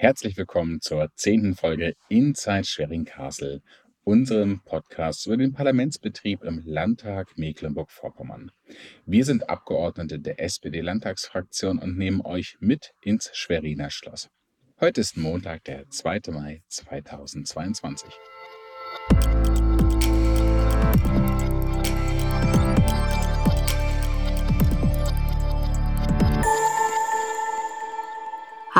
Herzlich 0.00 0.36
willkommen 0.36 0.80
zur 0.80 1.08
zehnten 1.16 1.56
Folge 1.56 1.96
Inside 2.08 2.62
Schwerin 2.62 3.04
Castle, 3.04 3.62
unserem 4.04 4.60
Podcast 4.64 5.26
über 5.26 5.36
den 5.36 5.52
Parlamentsbetrieb 5.52 6.44
im 6.44 6.62
Landtag 6.64 7.36
Mecklenburg-Vorpommern. 7.36 8.52
Wir 9.06 9.24
sind 9.24 9.50
Abgeordnete 9.50 10.20
der 10.20 10.40
SPD-Landtagsfraktion 10.40 11.80
und 11.80 11.98
nehmen 11.98 12.20
euch 12.20 12.58
mit 12.60 12.94
ins 13.02 13.32
Schweriner 13.34 13.90
Schloss. 13.90 14.30
Heute 14.78 15.00
ist 15.00 15.16
Montag, 15.16 15.64
der 15.64 15.90
2. 15.90 16.20
Mai 16.30 16.62
2022. 16.68 18.08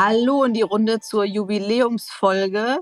Hallo 0.01 0.45
in 0.45 0.53
die 0.53 0.61
Runde 0.61 1.01
zur 1.01 1.25
Jubiläumsfolge 1.25 2.79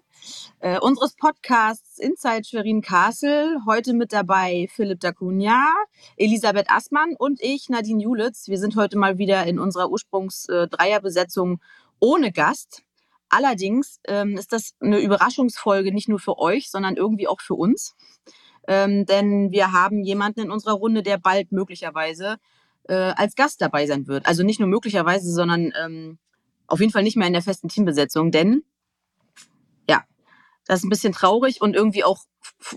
äh, 0.60 0.78
unseres 0.80 1.16
Podcasts 1.16 1.98
Inside 1.98 2.44
Schwerin 2.44 2.84
Castle. 2.84 3.58
Heute 3.66 3.94
mit 3.96 4.14
dabei 4.14 4.70
Philipp 4.72 5.00
Dacunia, 5.00 5.66
Elisabeth 6.16 6.70
Assmann 6.70 7.16
und 7.18 7.42
ich, 7.42 7.70
Nadine 7.70 8.04
Julitz. 8.04 8.50
Wir 8.50 8.60
sind 8.60 8.76
heute 8.76 9.00
mal 9.00 9.18
wieder 9.18 9.48
in 9.48 9.58
unserer 9.58 9.90
Ursprungs-Dreierbesetzung 9.90 11.54
äh, 11.54 11.58
ohne 12.00 12.32
Gast. 12.32 12.84
Allerdings 13.30 14.00
ähm, 14.08 14.38
ist 14.38 14.54
das 14.54 14.76
eine 14.80 15.00
Überraschungsfolge 15.00 15.92
nicht 15.92 16.10
nur 16.10 16.20
für 16.20 16.38
euch, 16.38 16.70
sondern 16.70 16.98
irgendwie 16.98 17.28
auch 17.28 17.42
für 17.42 17.56
uns. 17.56 17.96
Ähm, 18.68 19.08
denn 19.08 19.50
wir 19.52 19.72
haben 19.72 20.04
jemanden 20.04 20.42
in 20.42 20.52
unserer 20.52 20.74
Runde, 20.74 21.02
der 21.02 21.18
bald 21.18 21.52
möglicherweise 21.52 22.38
äh, 22.84 22.94
als 22.94 23.34
Gast 23.34 23.60
dabei 23.60 23.88
sein 23.88 24.06
wird. 24.06 24.28
Also 24.28 24.44
nicht 24.44 24.60
nur 24.60 24.70
möglicherweise, 24.70 25.32
sondern 25.32 25.74
ähm, 25.84 26.20
auf 26.68 26.80
jeden 26.80 26.92
Fall 26.92 27.04
nicht 27.04 27.18
mehr 27.18 27.28
in 27.28 27.34
der 27.34 27.42
festen 27.42 27.70
Teambesetzung, 27.70 28.32
denn 28.32 28.64
ja, 29.90 30.04
das 30.66 30.80
ist 30.80 30.86
ein 30.86 30.90
bisschen 30.90 31.14
traurig 31.14 31.62
und 31.62 31.76
irgendwie 31.76 32.04
auch 32.04 32.20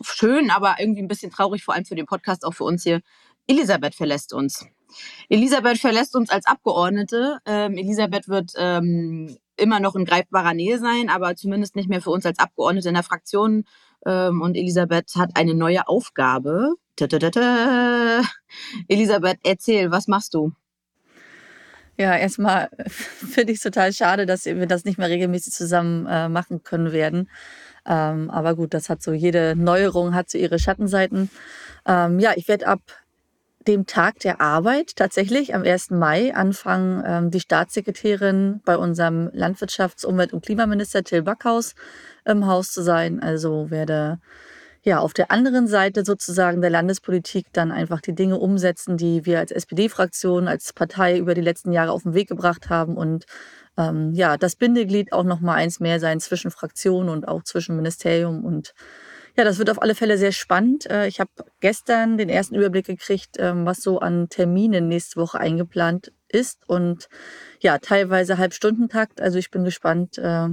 schön, 0.02 0.50
aber 0.50 0.76
irgendwie 0.78 1.02
ein 1.02 1.08
bisschen 1.08 1.30
traurig, 1.30 1.64
vor 1.64 1.74
allem 1.74 1.84
für 1.84 1.94
den 1.96 2.06
Podcast, 2.06 2.44
auch 2.44 2.54
für 2.54 2.64
uns 2.64 2.82
hier. 2.82 3.00
Elisabeth 3.46 3.94
verlässt 3.94 4.32
uns. 4.32 4.66
Elisabeth 5.28 5.78
verlässt 5.78 6.14
uns 6.16 6.30
als 6.30 6.46
Abgeordnete. 6.46 7.38
Ähm, 7.46 7.76
Elisabeth 7.76 8.28
wird 8.28 8.52
ähm, 8.56 9.36
immer 9.56 9.80
noch 9.80 9.94
in 9.94 10.04
greifbarer 10.04 10.54
Nähe 10.54 10.78
sein, 10.78 11.08
aber 11.08 11.36
zumindest 11.36 11.76
nicht 11.76 11.88
mehr 11.88 12.02
für 12.02 12.10
uns 12.10 12.26
als 12.26 12.38
Abgeordnete 12.38 12.88
in 12.88 12.94
der 12.94 13.02
Fraktion. 13.02 13.64
Ähm, 14.06 14.40
und 14.40 14.56
Elisabeth 14.56 15.14
hat 15.16 15.30
eine 15.34 15.54
neue 15.54 15.86
Aufgabe. 15.88 16.74
Elisabeth, 18.88 19.38
erzähl, 19.44 19.90
was 19.90 20.08
machst 20.08 20.34
du? 20.34 20.52
Ja, 22.00 22.16
erstmal 22.16 22.70
finde 22.88 23.52
ich 23.52 23.58
es 23.58 23.62
total 23.62 23.92
schade, 23.92 24.24
dass 24.24 24.46
wir 24.46 24.66
das 24.66 24.86
nicht 24.86 24.96
mehr 24.96 25.10
regelmäßig 25.10 25.52
zusammen 25.52 26.06
äh, 26.06 26.30
machen 26.30 26.62
können 26.62 26.92
werden. 26.92 27.28
Ähm, 27.84 28.30
aber 28.30 28.56
gut, 28.56 28.72
das 28.72 28.88
hat 28.88 29.02
so, 29.02 29.12
jede 29.12 29.54
Neuerung 29.54 30.14
hat 30.14 30.30
so 30.30 30.38
ihre 30.38 30.58
Schattenseiten. 30.58 31.28
Ähm, 31.86 32.18
ja, 32.18 32.32
ich 32.36 32.48
werde 32.48 32.68
ab 32.68 32.80
dem 33.68 33.84
Tag 33.84 34.18
der 34.20 34.40
Arbeit 34.40 34.96
tatsächlich 34.96 35.54
am 35.54 35.62
1. 35.62 35.90
Mai 35.90 36.34
anfangen, 36.34 37.02
ähm, 37.06 37.30
die 37.30 37.40
Staatssekretärin 37.40 38.62
bei 38.64 38.78
unserem 38.78 39.28
Landwirtschafts-, 39.34 40.06
Umwelt- 40.06 40.32
und 40.32 40.42
Klimaminister 40.42 41.04
Till 41.04 41.20
Backhaus 41.20 41.74
im 42.24 42.46
Haus 42.46 42.72
zu 42.72 42.82
sein. 42.82 43.20
Also 43.20 43.70
werde 43.70 44.20
ja, 44.82 44.98
auf 44.98 45.12
der 45.12 45.30
anderen 45.30 45.66
Seite 45.66 46.04
sozusagen 46.04 46.60
der 46.60 46.70
Landespolitik 46.70 47.46
dann 47.52 47.70
einfach 47.70 48.00
die 48.00 48.14
Dinge 48.14 48.38
umsetzen, 48.38 48.96
die 48.96 49.26
wir 49.26 49.38
als 49.38 49.50
SPD-Fraktion, 49.50 50.48
als 50.48 50.72
Partei 50.72 51.18
über 51.18 51.34
die 51.34 51.42
letzten 51.42 51.72
Jahre 51.72 51.92
auf 51.92 52.04
den 52.04 52.14
Weg 52.14 52.28
gebracht 52.28 52.70
haben 52.70 52.96
und 52.96 53.26
ähm, 53.76 54.12
ja, 54.14 54.36
das 54.36 54.56
Bindeglied 54.56 55.12
auch 55.12 55.24
noch 55.24 55.40
mal 55.40 55.54
eins 55.54 55.80
mehr 55.80 56.00
sein 56.00 56.20
zwischen 56.20 56.50
Fraktion 56.50 57.08
und 57.08 57.28
auch 57.28 57.42
zwischen 57.42 57.76
Ministerium 57.76 58.44
und 58.44 58.74
ja, 59.36 59.44
das 59.44 59.58
wird 59.58 59.70
auf 59.70 59.80
alle 59.80 59.94
Fälle 59.94 60.18
sehr 60.18 60.32
spannend. 60.32 60.90
Äh, 60.90 61.06
ich 61.06 61.20
habe 61.20 61.30
gestern 61.60 62.18
den 62.18 62.28
ersten 62.28 62.56
Überblick 62.56 62.86
gekriegt, 62.86 63.36
ähm, 63.38 63.64
was 63.64 63.80
so 63.80 64.00
an 64.00 64.28
Terminen 64.28 64.88
nächste 64.88 65.20
Woche 65.20 65.38
eingeplant 65.38 66.12
ist 66.28 66.68
und 66.68 67.08
ja, 67.60 67.78
teilweise 67.78 68.38
Halbstundentakt. 68.38 69.20
Also 69.20 69.38
ich 69.38 69.50
bin 69.50 69.64
gespannt, 69.64 70.18
äh, 70.18 70.48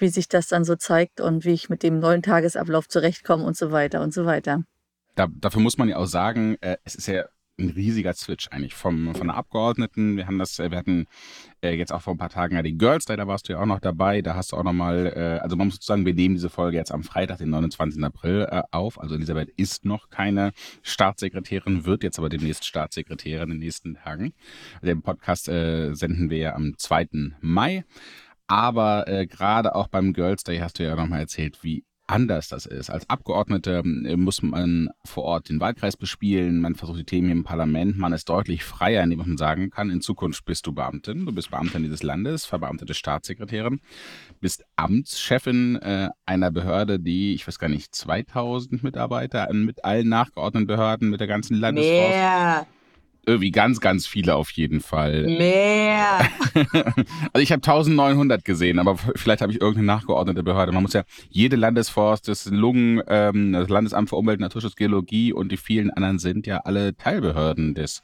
wie 0.00 0.08
sich 0.08 0.28
das 0.28 0.48
dann 0.48 0.64
so 0.64 0.76
zeigt 0.76 1.20
und 1.20 1.44
wie 1.44 1.52
ich 1.52 1.68
mit 1.68 1.82
dem 1.82 1.98
neuen 1.98 2.22
Tagesablauf 2.22 2.88
zurechtkomme 2.88 3.44
und 3.44 3.56
so 3.56 3.72
weiter 3.72 4.02
und 4.02 4.14
so 4.14 4.24
weiter. 4.24 4.64
Da, 5.14 5.26
dafür 5.30 5.60
muss 5.60 5.78
man 5.78 5.88
ja 5.88 5.96
auch 5.96 6.06
sagen, 6.06 6.56
äh, 6.60 6.76
es 6.84 6.94
ist 6.94 7.08
ja 7.08 7.24
ein 7.58 7.70
riesiger 7.70 8.14
Switch 8.14 8.48
eigentlich 8.48 8.74
vom, 8.74 9.14
von 9.14 9.26
der 9.26 9.36
Abgeordneten. 9.36 10.16
Wir 10.16 10.26
haben 10.26 10.38
das, 10.38 10.58
äh, 10.58 10.70
wir 10.70 10.78
hatten 10.78 11.06
äh, 11.60 11.74
jetzt 11.74 11.92
auch 11.92 12.02
vor 12.02 12.14
ein 12.14 12.18
paar 12.18 12.28
Tagen 12.28 12.54
ja 12.54 12.62
die 12.62 12.78
Girls 12.78 13.04
da 13.04 13.26
warst 13.26 13.48
du 13.48 13.54
ja 13.54 13.60
auch 13.60 13.66
noch 13.66 13.80
dabei. 13.80 14.22
Da 14.22 14.34
hast 14.34 14.52
du 14.52 14.56
auch 14.56 14.62
nochmal, 14.62 15.12
äh, 15.14 15.42
also 15.42 15.56
man 15.56 15.68
muss 15.68 15.78
sagen, 15.80 16.06
wir 16.06 16.14
nehmen 16.14 16.36
diese 16.36 16.50
Folge 16.50 16.76
jetzt 16.76 16.92
am 16.92 17.02
Freitag, 17.02 17.38
den 17.38 17.50
29. 17.50 18.02
April 18.02 18.46
äh, 18.50 18.62
auf. 18.70 19.00
Also 19.00 19.16
Elisabeth 19.16 19.50
ist 19.56 19.84
noch 19.84 20.08
keine 20.10 20.52
Staatssekretärin, 20.82 21.84
wird 21.84 22.04
jetzt 22.04 22.18
aber 22.18 22.28
demnächst 22.28 22.64
Staatssekretärin 22.64 23.44
in 23.44 23.50
den 23.50 23.58
nächsten 23.58 23.94
Tagen. 23.94 24.32
Den 24.82 25.02
Podcast 25.02 25.48
äh, 25.48 25.94
senden 25.94 26.30
wir 26.30 26.38
ja 26.38 26.54
am 26.54 26.74
2. 26.76 27.08
Mai. 27.40 27.84
Aber 28.48 29.06
äh, 29.06 29.26
gerade 29.26 29.74
auch 29.74 29.88
beim 29.88 30.12
Girls 30.12 30.42
Day 30.42 30.58
hast 30.58 30.78
du 30.78 30.84
ja 30.84 30.96
nochmal 30.96 31.20
erzählt, 31.20 31.62
wie 31.62 31.84
anders 32.08 32.48
das 32.48 32.66
ist. 32.66 32.90
Als 32.90 33.08
Abgeordnete 33.08 33.82
äh, 33.84 34.16
muss 34.16 34.42
man 34.42 34.88
vor 35.04 35.24
Ort 35.24 35.50
den 35.50 35.60
Wahlkreis 35.60 35.96
bespielen, 35.96 36.60
man 36.60 36.74
versucht 36.74 36.98
die 36.98 37.04
Themen 37.04 37.30
im 37.30 37.44
Parlament, 37.44 37.98
man 37.98 38.12
ist 38.12 38.28
deutlich 38.28 38.64
freier, 38.64 39.02
indem 39.04 39.18
man 39.18 39.36
sagen 39.36 39.70
kann, 39.70 39.90
in 39.90 40.00
Zukunft 40.00 40.44
bist 40.46 40.66
du 40.66 40.72
Beamtin, 40.72 41.26
du 41.26 41.32
bist 41.32 41.50
Beamtin 41.50 41.82
dieses 41.82 42.02
Landes, 42.02 42.46
verbeamtete 42.46 42.94
Staatssekretärin, 42.94 43.80
bist 44.40 44.64
Amtschefin 44.76 45.76
äh, 45.76 46.08
einer 46.24 46.50
Behörde, 46.50 46.98
die, 46.98 47.34
ich 47.34 47.46
weiß 47.46 47.58
gar 47.58 47.68
nicht, 47.68 47.94
2000 47.94 48.82
Mitarbeiter 48.82 49.52
mit 49.52 49.84
allen 49.84 50.08
nachgeordneten 50.08 50.66
Behörden, 50.66 51.10
mit 51.10 51.20
der 51.20 51.28
ganzen 51.28 51.56
Landesforst. 51.56 52.08
Mehr 52.08 52.66
irgendwie 53.28 53.50
ganz, 53.50 53.80
ganz 53.80 54.06
viele 54.06 54.34
auf 54.34 54.50
jeden 54.50 54.80
Fall. 54.80 55.24
Mehr. 55.24 56.20
also 57.32 57.42
ich 57.42 57.52
habe 57.52 57.62
1900 57.62 58.44
gesehen, 58.44 58.78
aber 58.78 58.96
vielleicht 58.96 59.42
habe 59.42 59.52
ich 59.52 59.60
irgendeine 59.60 59.86
nachgeordnete 59.86 60.42
Behörde. 60.42 60.72
Man 60.72 60.82
muss 60.82 60.94
ja 60.94 61.02
jede 61.28 61.56
Landesforst, 61.56 62.26
das 62.26 62.46
Lungen, 62.46 63.02
ähm, 63.06 63.52
das 63.52 63.68
Landesamt 63.68 64.08
für 64.08 64.16
Umwelt, 64.16 64.40
Naturschutz, 64.40 64.74
Geologie 64.74 65.32
und 65.32 65.52
die 65.52 65.56
vielen 65.56 65.90
anderen 65.90 66.18
sind 66.18 66.46
ja 66.46 66.58
alle 66.58 66.96
Teilbehörden 66.96 67.74
des 67.74 68.02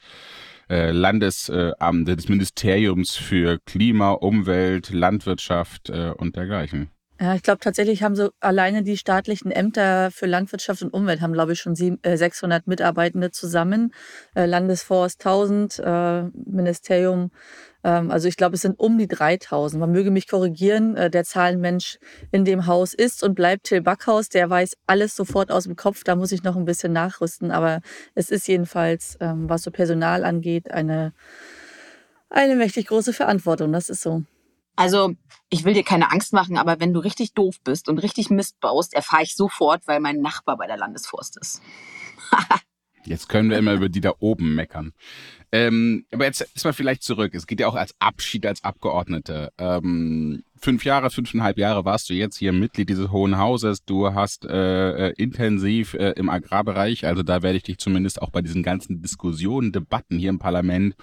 äh, 0.68 0.90
Landesamtes, 0.92 2.10
äh, 2.12 2.16
des 2.16 2.28
Ministeriums 2.28 3.16
für 3.16 3.58
Klima, 3.66 4.12
Umwelt, 4.12 4.90
Landwirtschaft 4.90 5.90
äh, 5.90 6.12
und 6.16 6.36
dergleichen. 6.36 6.90
Ja, 7.24 7.34
ich 7.34 7.42
glaube 7.42 7.60
tatsächlich 7.60 8.02
haben 8.02 8.16
so 8.16 8.32
alleine 8.40 8.82
die 8.82 8.98
staatlichen 8.98 9.50
Ämter 9.50 10.10
für 10.10 10.26
Landwirtschaft 10.26 10.82
und 10.82 10.92
Umwelt 10.92 11.22
haben, 11.22 11.32
glaube 11.32 11.54
ich, 11.54 11.58
schon 11.58 11.74
600 11.74 12.58
äh, 12.58 12.62
Mitarbeitende 12.68 13.30
zusammen. 13.30 13.94
Äh, 14.34 14.44
Landesforst 14.44 15.24
1000, 15.24 15.78
äh, 15.78 16.24
Ministerium, 16.44 17.30
ähm, 17.82 18.10
also 18.10 18.28
ich 18.28 18.36
glaube, 18.36 18.56
es 18.56 18.60
sind 18.60 18.78
um 18.78 18.98
die 18.98 19.08
3000. 19.08 19.80
Man 19.80 19.90
möge 19.90 20.10
mich 20.10 20.28
korrigieren, 20.28 20.96
der 20.96 21.24
Zahlenmensch 21.24 21.98
in 22.30 22.44
dem 22.44 22.66
Haus 22.66 22.92
ist 22.92 23.24
und 23.24 23.34
bleibt 23.34 23.64
Till 23.64 23.80
Backhaus. 23.80 24.28
Der 24.28 24.50
weiß 24.50 24.76
alles 24.86 25.16
sofort 25.16 25.50
aus 25.50 25.64
dem 25.64 25.76
Kopf. 25.76 26.04
Da 26.04 26.16
muss 26.16 26.30
ich 26.30 26.42
noch 26.42 26.56
ein 26.56 26.66
bisschen 26.66 26.92
nachrüsten. 26.92 27.52
Aber 27.52 27.80
es 28.14 28.28
ist 28.28 28.46
jedenfalls, 28.48 29.16
ähm, 29.20 29.48
was 29.48 29.62
so 29.62 29.70
Personal 29.70 30.24
angeht, 30.24 30.70
eine, 30.70 31.14
eine 32.28 32.54
mächtig 32.54 32.88
große 32.88 33.14
Verantwortung. 33.14 33.72
Das 33.72 33.88
ist 33.88 34.02
so. 34.02 34.24
Also, 34.76 35.14
ich 35.50 35.64
will 35.64 35.74
dir 35.74 35.84
keine 35.84 36.10
Angst 36.10 36.32
machen, 36.32 36.56
aber 36.56 36.80
wenn 36.80 36.92
du 36.92 37.00
richtig 37.00 37.34
doof 37.34 37.56
bist 37.62 37.88
und 37.88 37.98
richtig 37.98 38.30
Mist 38.30 38.58
baust, 38.60 38.94
erfahre 38.94 39.22
ich 39.22 39.34
sofort, 39.36 39.86
weil 39.86 40.00
mein 40.00 40.20
Nachbar 40.20 40.56
bei 40.56 40.66
der 40.66 40.76
Landesforst 40.76 41.38
ist. 41.38 41.62
Jetzt 43.06 43.28
können 43.28 43.50
wir 43.50 43.58
immer 43.58 43.74
über 43.74 43.88
die 43.88 44.00
da 44.00 44.14
oben 44.18 44.54
meckern. 44.54 44.92
Ähm, 45.54 46.04
aber 46.12 46.24
jetzt 46.24 46.40
ist 46.40 46.64
mal 46.64 46.72
vielleicht 46.72 47.04
zurück. 47.04 47.32
Es 47.32 47.46
geht 47.46 47.60
ja 47.60 47.68
auch 47.68 47.76
als 47.76 47.94
Abschied 48.00 48.44
als 48.44 48.64
Abgeordnete. 48.64 49.52
Ähm, 49.56 50.42
fünf 50.64 50.84
Jahre, 50.84 51.10
fünfeinhalb 51.10 51.58
Jahre 51.58 51.84
warst 51.84 52.08
du 52.10 52.14
jetzt 52.14 52.38
hier 52.38 52.52
Mitglied 52.52 52.88
dieses 52.88 53.12
Hohen 53.12 53.38
Hauses. 53.38 53.84
Du 53.84 54.14
hast 54.14 54.46
äh, 54.46 55.10
äh, 55.10 55.14
intensiv 55.16 55.94
äh, 55.94 56.14
im 56.16 56.28
Agrarbereich, 56.28 57.06
also 57.06 57.22
da 57.22 57.42
werde 57.42 57.58
ich 57.58 57.64
dich 57.64 57.78
zumindest 57.78 58.20
auch 58.20 58.30
bei 58.30 58.40
diesen 58.40 58.62
ganzen 58.62 59.02
Diskussionen, 59.02 59.72
Debatten 59.72 60.18
hier 60.18 60.30
im 60.30 60.38
Parlament 60.38 60.96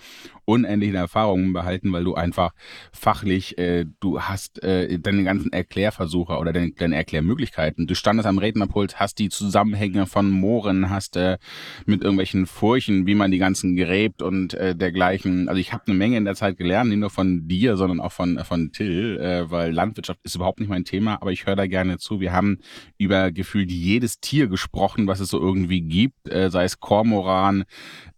unendliche 0.45 0.98
Erfahrungen 0.98 1.53
behalten, 1.53 1.94
weil 1.94 2.03
du 2.03 2.15
einfach 2.15 2.51
fachlich, 2.92 3.57
äh, 3.57 3.86
du 4.00 4.21
hast 4.21 4.63
äh, 4.63 5.00
deine 5.00 5.24
ganzen 5.24 5.53
Erklärversuche 5.53 6.38
oder 6.38 6.51
deine, 6.51 6.71
deine 6.71 6.95
Erklärmöglichkeiten. 6.95 7.88
Du 7.88 7.95
standest 7.95 8.27
am 8.27 8.39
Rednerpult, 8.39 9.00
hast 9.00 9.19
die 9.19 9.30
Zusammenhänge 9.30 10.07
von 10.07 10.30
Mooren, 10.30 10.89
hast 10.89 11.15
äh, 11.15 11.38
mit 11.86 12.01
irgendwelchen 12.01 12.48
Furchen, 12.48 13.06
wie 13.06 13.15
man 13.15 13.31
die 13.31 13.38
ganzen 13.38 13.75
gräbt 13.75 14.21
und 14.21 14.40
äh, 14.49 14.75
dergleichen. 14.75 15.47
Also 15.47 15.59
ich 15.59 15.73
habe 15.73 15.83
eine 15.88 15.95
Menge 15.95 16.17
in 16.17 16.25
der 16.25 16.35
Zeit 16.35 16.57
gelernt, 16.57 16.89
nicht 16.89 16.99
nur 16.99 17.09
von 17.09 17.47
dir, 17.47 17.77
sondern 17.77 17.99
auch 17.99 18.11
von, 18.11 18.39
von 18.43 18.71
Till. 18.71 19.17
Äh, 19.19 19.49
weil 19.49 19.71
Landwirtschaft 19.71 20.19
ist 20.23 20.35
überhaupt 20.35 20.59
nicht 20.59 20.69
mein 20.69 20.85
Thema, 20.85 21.21
aber 21.21 21.31
ich 21.31 21.45
höre 21.45 21.55
da 21.55 21.67
gerne 21.67 21.97
zu. 21.97 22.19
Wir 22.19 22.33
haben 22.33 22.59
über 22.97 23.31
gefühlt 23.31 23.71
jedes 23.71 24.19
Tier 24.19 24.47
gesprochen, 24.47 25.07
was 25.07 25.19
es 25.19 25.29
so 25.29 25.39
irgendwie 25.39 25.81
gibt, 25.81 26.29
äh, 26.29 26.49
sei 26.49 26.63
es 26.63 26.79
Kormoran, 26.79 27.63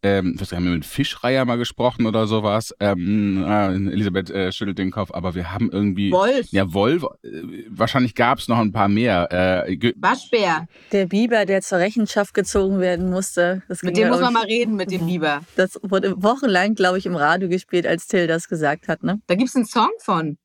ähm, 0.04 0.36
wir 0.38 0.46
haben 0.56 0.74
mit 0.74 0.86
Fischreier 0.86 1.46
mal 1.46 1.58
gesprochen 1.58 2.06
oder 2.06 2.28
sowas. 2.28 2.76
Ähm, 2.80 3.44
äh, 3.48 3.74
Elisabeth 3.74 4.30
äh, 4.30 4.52
schüttelt 4.52 4.78
den 4.78 4.92
Kopf, 4.92 5.12
aber 5.12 5.34
wir 5.34 5.52
haben 5.52 5.70
irgendwie. 5.72 6.12
Wolf. 6.12 6.48
Ja, 6.52 6.74
Wolf. 6.74 7.06
Äh, 7.24 7.30
wahrscheinlich 7.70 8.14
gab 8.14 8.40
es 8.40 8.50
noch 8.50 8.58
ein 8.58 8.74
paar 8.74 8.90
mehr. 8.90 9.32
Äh, 9.32 9.94
Waschbär. 9.98 10.68
Der 10.92 11.06
Biber, 11.06 11.46
der 11.46 11.62
zur 11.62 11.78
Rechenschaft 11.78 12.34
gezogen 12.34 12.80
werden 12.80 13.10
musste. 13.10 13.64
mit 13.82 13.98
dem 13.98 14.10
muss 14.10 14.20
man 14.20 14.34
mal 14.34 14.46
reden, 14.46 14.76
mit 14.76 14.92
dem 14.92 15.08
Biber. 15.08 15.42
Das 15.56 15.80
wurde 15.82 16.22
wochenlang, 16.22 16.76
glaube 16.76 16.98
ich, 16.98 17.06
im 17.06 17.16
Radio 17.16 17.48
gespielt, 17.48 17.88
als 17.88 18.08
Till 18.08 18.28
das 18.28 18.50
gesagt 18.50 18.90
hat. 18.90 19.04
Ne? 19.04 19.22
Da 19.28 19.36
gibt 19.36 19.50
es 19.50 19.56
einen 19.56 19.66
Song 19.66 19.92
von. 20.00 20.38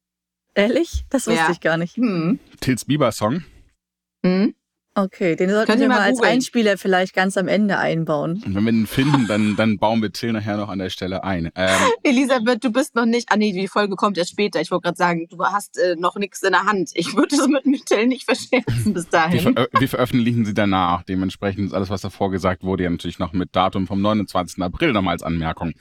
Ehrlich? 0.54 1.04
Das 1.11 1.26
wusste 1.26 1.40
ja. 1.40 1.50
ich 1.50 1.61
gar 1.61 1.76
nicht. 1.76 1.96
Hm. 1.96 2.38
Tills 2.61 2.84
Bieber-Song. 2.84 3.44
Hm. 4.25 4.54
Okay, 4.99 5.37
den 5.37 5.50
sollten 5.50 5.79
wir 5.79 5.87
mal, 5.87 6.00
als 6.00 6.21
Einspieler 6.21 6.77
vielleicht 6.77 7.15
ganz 7.15 7.37
am 7.37 7.47
Ende 7.47 7.79
einbauen. 7.79 8.43
Und 8.45 8.56
wenn 8.56 8.65
wir 8.65 8.73
den 8.73 8.89
finden, 8.89 9.29
dann, 9.29 9.55
dann 9.55 9.79
bauen 9.79 10.03
wir 10.03 10.11
Till 10.11 10.33
nachher 10.33 10.56
noch 10.56 10.69
an 10.69 10.81
der 10.81 10.91
Stelle 10.91 11.23
ein. 11.23 11.53
Ähm, 11.55 11.69
Elisabeth, 12.03 12.65
du 12.65 12.73
bist 12.73 12.97
noch 12.97 13.06
nicht. 13.06 13.29
Ah 13.31 13.37
nee, 13.37 13.53
die 13.53 13.69
Folge 13.69 13.95
kommt 13.95 14.19
erst 14.19 14.31
später. 14.31 14.61
Ich 14.61 14.73
wollte 14.73 14.83
gerade 14.83 14.97
sagen, 14.97 15.29
du 15.31 15.39
hast 15.45 15.79
äh, 15.79 15.95
noch 15.97 16.17
nichts 16.17 16.43
in 16.43 16.50
der 16.50 16.65
Hand. 16.65 16.91
Ich 16.95 17.15
würde 17.15 17.37
es 17.37 17.47
mit, 17.47 17.65
mit 17.65 17.87
Till 17.87 18.09
nicht 18.09 18.25
verscherzen 18.25 18.93
bis 18.93 19.09
dahin. 19.09 19.55
Wir, 19.55 19.69
wir, 19.79 19.89
veröffentlichen 19.89 20.45
sie 20.45 20.53
danach. 20.53 21.05
Dementsprechend 21.05 21.67
ist 21.67 21.75
alles, 21.75 21.91
was 21.91 22.00
davor 22.00 22.33
gesagt 22.33 22.65
wurde, 22.65 22.83
ja 22.83 22.91
natürlich 22.91 23.21
noch 23.21 23.33
mit 23.33 23.55
Datum 23.55 23.87
vom 23.87 24.00
29. 24.00 24.61
April 24.61 24.93
nochmal 24.93 25.12
als 25.12 25.23
Anmerkung. 25.23 25.75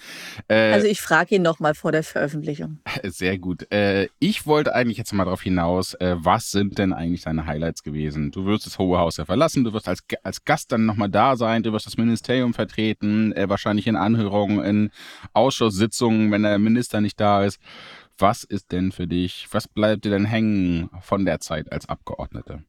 Äh, 0.48 0.74
also 0.74 0.86
ich 0.86 1.02
frage 1.02 1.36
ihn 1.36 1.42
nochmal 1.42 1.74
vor 1.74 1.92
der 1.92 2.04
Veröffentlichung. 2.04 2.82
Sehr 3.04 3.40
gut. 3.40 3.72
Äh, 3.72 4.10
ich 4.20 4.46
wollte 4.46 4.76
eigentlich 4.76 5.00
jetzt 5.00 5.12
mal 5.12 5.26
darauf 5.26 5.42
hinaus, 5.42 5.96
äh, 5.96 6.16
was 6.20 6.52
sind 6.52 6.78
denn 6.78 6.94
eigentlich 6.94 7.24
deine 7.24 7.48
Highlights 7.48 7.82
gewesen? 7.82 8.30
Du 8.30 8.46
wirst 8.46 8.68
das 8.68 8.78
Hohe 8.78 9.00
Haus 9.08 9.18
ja 9.18 9.26
verlassen. 9.26 9.64
Du 9.64 9.74
wirst 9.74 9.88
als, 9.88 10.04
als 10.24 10.44
Gast 10.44 10.72
dann 10.72 10.86
nochmal 10.86 11.10
da 11.10 11.36
sein. 11.36 11.64
Du 11.64 11.72
wirst 11.74 11.86
das 11.86 11.98
Ministerium 11.98 12.54
vertreten, 12.54 13.32
äh, 13.34 13.50
wahrscheinlich 13.50 13.88
in 13.88 13.96
Anhörungen, 13.96 14.64
in 14.64 14.92
Ausschusssitzungen, 15.34 16.32
wenn 16.32 16.44
der 16.44 16.60
Minister 16.60 17.02
nicht 17.02 17.20
da 17.20 17.44
ist. 17.44 17.60
Was 18.18 18.44
ist 18.44 18.72
denn 18.72 18.92
für 18.92 19.08
dich, 19.08 19.48
was 19.52 19.68
bleibt 19.68 20.04
dir 20.04 20.12
denn 20.12 20.26
hängen 20.26 20.90
von 21.02 21.26
der 21.26 21.40
Zeit 21.40 21.72
als 21.72 21.88
Abgeordnete? 21.88 22.64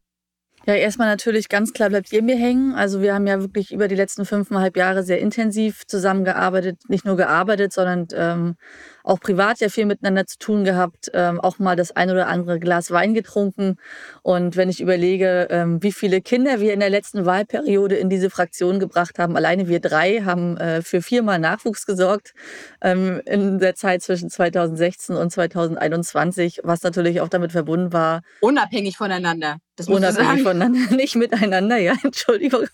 Ja, 0.69 0.75
erstmal 0.75 1.09
natürlich 1.09 1.49
ganz 1.49 1.73
klar 1.73 1.89
bleibt 1.89 2.13
ihr 2.13 2.23
mir 2.23 2.37
hängen. 2.37 2.75
Also 2.75 3.01
wir 3.01 3.15
haben 3.15 3.27
ja 3.27 3.41
wirklich 3.41 3.73
über 3.73 3.89
die 3.89 3.95
letzten 3.95 4.27
fünfeinhalb 4.27 4.77
Jahre 4.77 5.03
sehr 5.03 5.19
intensiv 5.19 5.87
zusammengearbeitet, 5.87 6.91
nicht 6.91 7.07
nur 7.07 7.17
gearbeitet, 7.17 7.73
sondern 7.73 8.07
ähm, 8.13 8.57
auch 9.03 9.19
privat 9.19 9.61
ja 9.61 9.71
viel 9.71 9.87
miteinander 9.87 10.27
zu 10.27 10.37
tun 10.37 10.65
gehabt, 10.65 11.11
ähm, 11.15 11.41
auch 11.41 11.59
mal 11.59 11.75
das 11.75 11.93
ein 11.93 12.11
oder 12.11 12.29
andere 12.29 12.59
Glas 12.61 12.91
Wein 12.91 13.15
getrunken. 13.15 13.77
Und 14.21 14.59
wenn 14.59 14.69
ich 14.69 14.83
überlege, 14.83 15.49
ähm, 15.49 15.83
wie 15.83 15.91
viele 15.91 16.21
Kinder 16.21 16.61
wir 16.61 16.75
in 16.75 16.81
der 16.81 16.91
letzten 16.91 17.25
Wahlperiode 17.25 17.97
in 17.97 18.11
diese 18.11 18.29
Fraktion 18.29 18.79
gebracht 18.79 19.19
haben, 19.19 19.37
alleine 19.37 19.69
wir 19.69 19.81
drei 19.81 20.21
haben 20.21 20.59
äh, 20.59 20.83
für 20.83 21.01
viermal 21.01 21.39
Nachwuchs 21.39 21.87
gesorgt 21.87 22.35
ähm, 22.83 23.23
in 23.25 23.59
der 23.59 23.75
Zeit 23.75 24.03
zwischen 24.03 24.29
2016 24.29 25.17
und 25.17 25.33
2021, 25.33 26.61
was 26.63 26.83
natürlich 26.83 27.23
auch 27.23 27.29
damit 27.31 27.53
verbunden 27.53 27.95
war. 27.95 28.21
Unabhängig 28.43 28.99
voneinander. 28.99 29.57
Das 29.79 29.87
Unabhängig 29.87 30.43
voneinander, 30.43 30.91
nicht 30.97 31.15
miteinander, 31.15 31.77
ja, 31.77 31.95
Entschuldigung. 32.03 32.67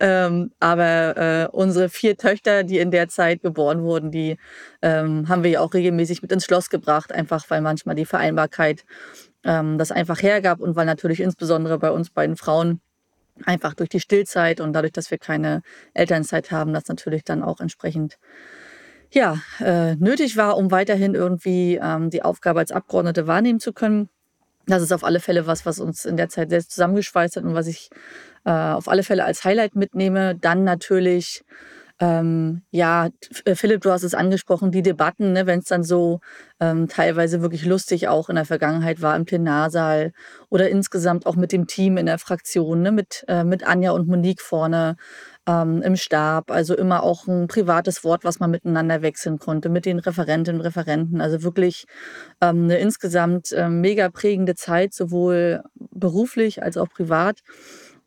ähm, 0.00 0.52
aber 0.60 1.16
äh, 1.16 1.48
unsere 1.50 1.88
vier 1.88 2.18
Töchter, 2.18 2.62
die 2.62 2.78
in 2.78 2.90
der 2.90 3.08
Zeit 3.08 3.40
geboren 3.40 3.82
wurden, 3.82 4.10
die 4.10 4.36
ähm, 4.82 5.30
haben 5.30 5.42
wir 5.42 5.50
ja 5.50 5.60
auch 5.60 5.72
regelmäßig 5.72 6.20
mit 6.20 6.30
ins 6.30 6.44
Schloss 6.44 6.68
gebracht, 6.68 7.10
einfach 7.10 7.48
weil 7.48 7.62
manchmal 7.62 7.94
die 7.94 8.04
Vereinbarkeit 8.04 8.84
ähm, 9.44 9.78
das 9.78 9.92
einfach 9.92 10.22
hergab 10.22 10.60
und 10.60 10.76
weil 10.76 10.84
natürlich 10.84 11.20
insbesondere 11.20 11.78
bei 11.78 11.90
uns 11.90 12.10
beiden 12.10 12.36
Frauen 12.36 12.82
einfach 13.46 13.72
durch 13.72 13.88
die 13.88 14.00
Stillzeit 14.00 14.60
und 14.60 14.74
dadurch, 14.74 14.92
dass 14.92 15.10
wir 15.10 15.16
keine 15.16 15.62
Elternzeit 15.94 16.50
haben, 16.50 16.74
das 16.74 16.86
natürlich 16.88 17.24
dann 17.24 17.42
auch 17.42 17.60
entsprechend 17.60 18.18
ja, 19.10 19.38
äh, 19.58 19.94
nötig 19.96 20.36
war, 20.36 20.58
um 20.58 20.70
weiterhin 20.70 21.14
irgendwie 21.14 21.78
ähm, 21.82 22.10
die 22.10 22.22
Aufgabe 22.22 22.60
als 22.60 22.72
Abgeordnete 22.72 23.26
wahrnehmen 23.26 23.58
zu 23.58 23.72
können 23.72 24.10
das 24.66 24.82
ist 24.82 24.92
auf 24.92 25.04
alle 25.04 25.20
Fälle 25.20 25.46
was, 25.46 25.66
was 25.66 25.80
uns 25.80 26.04
in 26.04 26.16
der 26.16 26.28
Zeit 26.28 26.50
sehr 26.50 26.60
zusammengeschweißt 26.60 27.36
hat 27.36 27.44
und 27.44 27.54
was 27.54 27.66
ich 27.66 27.90
äh, 28.44 28.50
auf 28.50 28.88
alle 28.88 29.02
Fälle 29.02 29.24
als 29.24 29.44
Highlight 29.44 29.74
mitnehme. 29.76 30.34
Dann 30.36 30.64
natürlich, 30.64 31.44
ähm, 32.02 32.62
ja, 32.72 33.10
äh, 33.44 33.54
Philipp, 33.54 33.82
du 33.82 33.92
hast 33.92 34.02
es 34.02 34.12
angesprochen, 34.12 34.72
die 34.72 34.82
Debatten, 34.82 35.34
ne, 35.34 35.46
wenn 35.46 35.60
es 35.60 35.66
dann 35.66 35.84
so 35.84 36.18
ähm, 36.58 36.88
teilweise 36.88 37.42
wirklich 37.42 37.64
lustig 37.64 38.08
auch 38.08 38.28
in 38.28 38.34
der 38.34 38.44
Vergangenheit 38.44 39.00
war 39.02 39.14
im 39.14 39.24
Plenarsaal 39.24 40.12
oder 40.48 40.68
insgesamt 40.68 41.26
auch 41.26 41.36
mit 41.36 41.52
dem 41.52 41.68
Team 41.68 41.96
in 41.98 42.06
der 42.06 42.18
Fraktion, 42.18 42.82
ne, 42.82 42.90
mit, 42.90 43.24
äh, 43.28 43.44
mit 43.44 43.64
Anja 43.64 43.92
und 43.92 44.08
Monique 44.08 44.40
vorne 44.40 44.96
ähm, 45.46 45.80
im 45.82 45.94
Stab. 45.94 46.50
Also 46.50 46.76
immer 46.76 47.04
auch 47.04 47.28
ein 47.28 47.46
privates 47.46 48.02
Wort, 48.02 48.24
was 48.24 48.40
man 48.40 48.50
miteinander 48.50 49.02
wechseln 49.02 49.38
konnte 49.38 49.68
mit 49.68 49.86
den 49.86 50.00
Referentinnen 50.00 50.60
und 50.60 50.66
Referenten. 50.66 51.20
Also 51.20 51.44
wirklich 51.44 51.84
ähm, 52.40 52.64
eine 52.64 52.78
insgesamt 52.78 53.52
äh, 53.52 53.68
mega 53.68 54.08
prägende 54.08 54.56
Zeit, 54.56 54.92
sowohl 54.92 55.62
beruflich 55.76 56.64
als 56.64 56.76
auch 56.76 56.88
privat. 56.88 57.42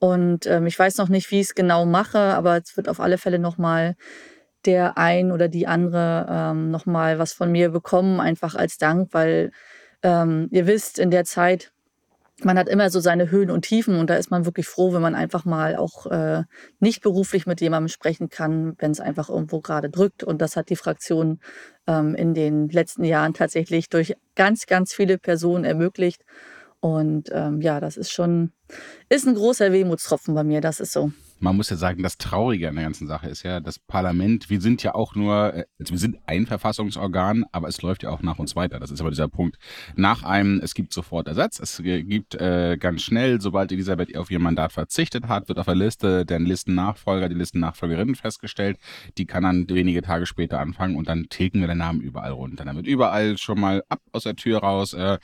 Und 0.05 0.45
ähm, 0.45 0.67
ich 0.67 0.77
weiß 0.77 0.97
noch 0.97 1.09
nicht, 1.09 1.31
wie 1.31 1.39
ich 1.39 1.47
es 1.47 1.55
genau 1.55 1.83
mache, 1.87 2.19
aber 2.19 2.57
es 2.57 2.77
wird 2.77 2.89
auf 2.89 2.99
alle 2.99 3.17
Fälle 3.17 3.39
nochmal 3.39 3.95
der 4.65 4.99
ein 4.99 5.31
oder 5.31 5.47
die 5.47 5.65
andere 5.65 6.27
ähm, 6.29 6.69
nochmal 6.69 7.17
was 7.17 7.33
von 7.33 7.51
mir 7.51 7.69
bekommen, 7.69 8.19
einfach 8.19 8.53
als 8.53 8.77
Dank, 8.77 9.09
weil 9.13 9.51
ähm, 10.03 10.47
ihr 10.51 10.67
wisst, 10.67 10.99
in 10.99 11.09
der 11.09 11.25
Zeit 11.25 11.71
man 12.43 12.59
hat 12.59 12.67
immer 12.67 12.89
so 12.89 12.99
seine 12.99 13.31
Höhen 13.31 13.49
und 13.49 13.63
Tiefen 13.63 13.97
und 13.97 14.09
da 14.09 14.15
ist 14.15 14.29
man 14.29 14.45
wirklich 14.45 14.67
froh, 14.67 14.93
wenn 14.93 15.01
man 15.01 15.15
einfach 15.15 15.45
mal 15.45 15.75
auch 15.75 16.05
äh, 16.07 16.43
nicht 16.79 17.01
beruflich 17.01 17.47
mit 17.47 17.61
jemandem 17.61 17.87
sprechen 17.87 18.29
kann, 18.29 18.75
wenn 18.77 18.91
es 18.91 18.99
einfach 18.99 19.29
irgendwo 19.29 19.61
gerade 19.61 19.89
drückt. 19.89 20.21
Und 20.21 20.41
das 20.41 20.57
hat 20.57 20.69
die 20.69 20.75
Fraktion 20.75 21.39
ähm, 21.87 22.13
in 22.13 22.33
den 22.33 22.67
letzten 22.67 23.05
Jahren 23.05 23.33
tatsächlich 23.33 23.87
durch 23.89 24.15
ganz, 24.35 24.65
ganz 24.65 24.93
viele 24.93 25.17
Personen 25.17 25.63
ermöglicht. 25.63 26.25
Und 26.85 27.31
ähm, 27.33 27.61
ja, 27.61 27.79
das 27.79 27.97
ist 27.97 28.11
schon, 28.11 28.51
ist 29.09 29.27
ein 29.27 29.33
großer 29.33 29.71
Wehmutstropfen 29.71 30.35
bei 30.35 30.43
mir, 30.43 30.61
das 30.61 30.79
ist 30.79 30.93
so 30.93 31.11
man 31.39 31.55
muss 31.55 31.69
ja 31.69 31.75
sagen, 31.75 32.01
das 32.01 32.17
Traurige 32.17 32.69
an 32.69 32.75
der 32.75 32.85
ganzen 32.85 33.07
Sache 33.07 33.27
ist 33.27 33.43
ja, 33.43 33.59
das 33.59 33.77
Parlament, 33.77 34.49
wir 34.49 34.61
sind 34.61 34.83
ja 34.83 34.95
auch 34.95 35.15
nur, 35.15 35.53
äh, 35.53 35.65
also 35.79 35.93
wir 35.93 35.99
sind 35.99 36.17
ein 36.25 36.45
Verfassungsorgan, 36.45 37.45
aber 37.51 37.67
es 37.67 37.81
läuft 37.81 38.03
ja 38.03 38.09
auch 38.09 38.21
nach 38.21 38.39
uns 38.39 38.55
weiter. 38.55 38.79
Das 38.79 38.91
ist 38.91 39.01
aber 39.01 39.09
dieser 39.09 39.27
Punkt. 39.27 39.57
Nach 39.95 40.23
einem, 40.23 40.59
es 40.61 40.73
gibt 40.73 40.93
sofort 40.93 41.27
Ersatz, 41.27 41.59
es 41.59 41.81
gibt 41.83 42.35
äh, 42.35 42.77
ganz 42.77 43.01
schnell, 43.01 43.41
sobald 43.41 43.71
Elisabeth 43.71 44.15
auf 44.17 44.31
ihr 44.31 44.39
Mandat 44.39 44.71
verzichtet 44.71 45.27
hat, 45.27 45.47
wird 45.49 45.59
auf 45.59 45.65
der 45.65 45.75
Liste 45.75 46.25
der 46.25 46.39
Listennachfolger, 46.39 47.29
die 47.29 47.35
Listennachfolgerin 47.35 48.15
festgestellt. 48.15 48.77
Die 49.17 49.25
kann 49.25 49.43
dann 49.43 49.69
wenige 49.69 50.01
Tage 50.01 50.25
später 50.25 50.59
anfangen 50.59 50.95
und 50.95 51.07
dann 51.07 51.27
tilgen 51.29 51.59
wir 51.59 51.67
den 51.67 51.77
Namen 51.77 52.01
überall 52.01 52.31
runter. 52.31 52.65
Dann 52.65 52.75
wird 52.75 52.87
überall 52.87 53.37
schon 53.37 53.59
mal 53.59 53.83
ab 53.89 53.99
aus 54.13 54.23
der 54.23 54.35
Tür 54.35 54.59
raus. 54.59 54.93
Äh, 54.93 55.19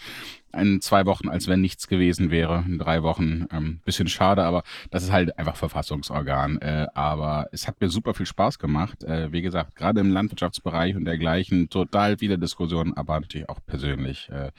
in 0.53 0.81
zwei 0.81 1.05
Wochen, 1.05 1.29
als 1.29 1.47
wenn 1.47 1.61
nichts 1.61 1.87
gewesen 1.87 2.31
wäre. 2.31 2.63
In 2.67 2.77
drei 2.77 3.03
Wochen. 3.03 3.47
Ähm, 3.51 3.79
bisschen 3.85 4.07
schade, 4.07 4.43
aber 4.43 4.63
das 4.89 5.03
ist 5.03 5.11
halt 5.11 5.37
einfach 5.37 5.55
Verfassungsorgan. 5.55 6.59
Äh, 6.59 6.87
aber 6.93 7.47
es 7.51 7.67
hat 7.67 7.81
mir 7.81 7.89
super 7.89 8.13
viel 8.13 8.25
Spaß 8.25 8.59
gemacht. 8.59 9.03
Äh, 9.03 9.31
wie 9.31 9.41
gesagt, 9.41 9.75
gerade 9.75 9.99
im 9.99 10.11
Landwirtschaftsbereich 10.11 10.95
und 10.95 11.05
dergleichen 11.05 11.69
total 11.69 12.17
viele 12.17 12.37
Diskussionen, 12.37 12.95
aber 12.95 13.19
natürlich 13.19 13.49
auch 13.49 13.59
persönlich. 13.65 14.29
Äh, 14.29 14.51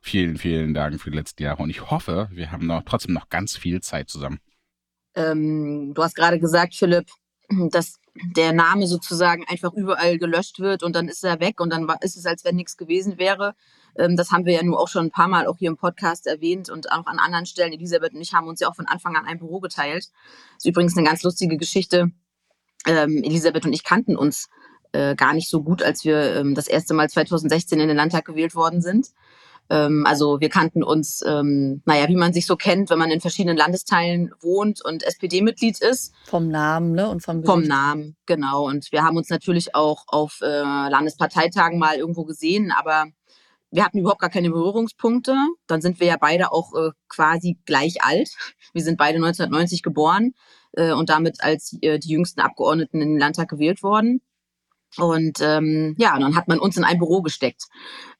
vielen, 0.00 0.36
vielen 0.36 0.74
Dank 0.74 1.00
für 1.00 1.10
die 1.10 1.16
letzten 1.16 1.42
Jahre 1.42 1.62
und 1.62 1.70
ich 1.70 1.90
hoffe, 1.90 2.28
wir 2.32 2.50
haben 2.50 2.66
noch 2.66 2.82
trotzdem 2.84 3.14
noch 3.14 3.28
ganz 3.28 3.56
viel 3.56 3.80
Zeit 3.80 4.10
zusammen. 4.10 4.40
Ähm, 5.14 5.92
du 5.94 6.02
hast 6.02 6.16
gerade 6.16 6.40
gesagt, 6.40 6.74
Philipp, 6.74 7.06
dass 7.70 7.98
der 8.36 8.52
Name 8.52 8.86
sozusagen 8.86 9.44
einfach 9.48 9.72
überall 9.72 10.18
gelöscht 10.18 10.58
wird 10.58 10.82
und 10.82 10.94
dann 10.94 11.08
ist 11.08 11.24
er 11.24 11.40
weg 11.40 11.60
und 11.60 11.70
dann 11.70 11.88
ist 12.00 12.16
es, 12.16 12.26
als 12.26 12.44
wenn 12.44 12.56
nichts 12.56 12.76
gewesen 12.76 13.18
wäre. 13.18 13.54
Ähm, 13.96 14.16
das 14.16 14.30
haben 14.30 14.44
wir 14.44 14.54
ja 14.54 14.62
nun 14.62 14.74
auch 14.74 14.88
schon 14.88 15.06
ein 15.06 15.10
paar 15.10 15.28
Mal 15.28 15.46
auch 15.46 15.58
hier 15.58 15.68
im 15.68 15.76
Podcast 15.76 16.26
erwähnt 16.26 16.70
und 16.70 16.90
auch 16.92 17.06
an 17.06 17.18
anderen 17.18 17.46
Stellen. 17.46 17.72
Elisabeth 17.72 18.14
und 18.14 18.20
ich 18.20 18.32
haben 18.32 18.48
uns 18.48 18.60
ja 18.60 18.68
auch 18.68 18.76
von 18.76 18.86
Anfang 18.86 19.16
an 19.16 19.26
ein 19.26 19.38
Büro 19.38 19.60
geteilt. 19.60 20.04
Das 20.04 20.64
ist 20.64 20.66
übrigens 20.66 20.96
eine 20.96 21.06
ganz 21.06 21.22
lustige 21.22 21.56
Geschichte. 21.56 22.10
Ähm, 22.86 23.22
Elisabeth 23.22 23.64
und 23.64 23.72
ich 23.72 23.84
kannten 23.84 24.16
uns 24.16 24.48
äh, 24.92 25.14
gar 25.14 25.34
nicht 25.34 25.48
so 25.48 25.62
gut, 25.62 25.82
als 25.82 26.04
wir 26.04 26.36
ähm, 26.36 26.54
das 26.54 26.68
erste 26.68 26.94
Mal 26.94 27.08
2016 27.08 27.80
in 27.80 27.88
den 27.88 27.96
Landtag 27.96 28.24
gewählt 28.24 28.54
worden 28.54 28.80
sind. 28.80 29.08
Also 29.68 30.38
wir 30.40 30.50
kannten 30.50 30.82
uns, 30.82 31.22
ähm, 31.26 31.80
naja, 31.86 32.06
wie 32.08 32.16
man 32.16 32.34
sich 32.34 32.44
so 32.44 32.56
kennt, 32.56 32.90
wenn 32.90 32.98
man 32.98 33.10
in 33.10 33.22
verschiedenen 33.22 33.56
Landesteilen 33.56 34.30
wohnt 34.42 34.84
und 34.84 35.02
SPD-Mitglied 35.02 35.80
ist. 35.80 36.12
Vom 36.26 36.48
Namen, 36.48 36.92
ne? 36.92 37.08
Und 37.08 37.22
vom 37.22 37.36
Gesicht. 37.40 37.50
Vom 37.50 37.62
Namen, 37.62 38.16
genau. 38.26 38.66
Und 38.66 38.92
wir 38.92 39.02
haben 39.02 39.16
uns 39.16 39.30
natürlich 39.30 39.74
auch 39.74 40.04
auf 40.08 40.40
äh, 40.42 40.48
Landesparteitagen 40.48 41.78
mal 41.78 41.96
irgendwo 41.96 42.24
gesehen, 42.24 42.70
aber 42.76 43.06
wir 43.72 43.84
hatten 43.84 43.98
überhaupt 43.98 44.20
gar 44.20 44.30
keine 44.30 44.50
Berührungspunkte. 44.50 45.34
Dann 45.66 45.80
sind 45.80 45.98
wir 45.98 46.06
ja 46.06 46.16
beide 46.20 46.52
auch 46.52 46.74
äh, 46.74 46.90
quasi 47.08 47.58
gleich 47.64 48.04
alt. 48.04 48.30
Wir 48.72 48.82
sind 48.82 48.98
beide 48.98 49.16
1990 49.16 49.82
geboren 49.82 50.34
äh, 50.72 50.92
und 50.92 51.08
damit 51.08 51.42
als 51.42 51.76
äh, 51.80 51.98
die 51.98 52.10
jüngsten 52.10 52.40
Abgeordneten 52.40 53.00
in 53.00 53.08
den 53.10 53.18
Landtag 53.18 53.48
gewählt 53.48 53.82
worden. 53.82 54.20
Und 54.98 55.40
ähm, 55.40 55.94
ja, 55.96 56.18
dann 56.18 56.36
hat 56.36 56.48
man 56.48 56.58
uns 56.58 56.76
in 56.76 56.84
ein 56.84 56.98
Büro 56.98 57.22
gesteckt. 57.22 57.64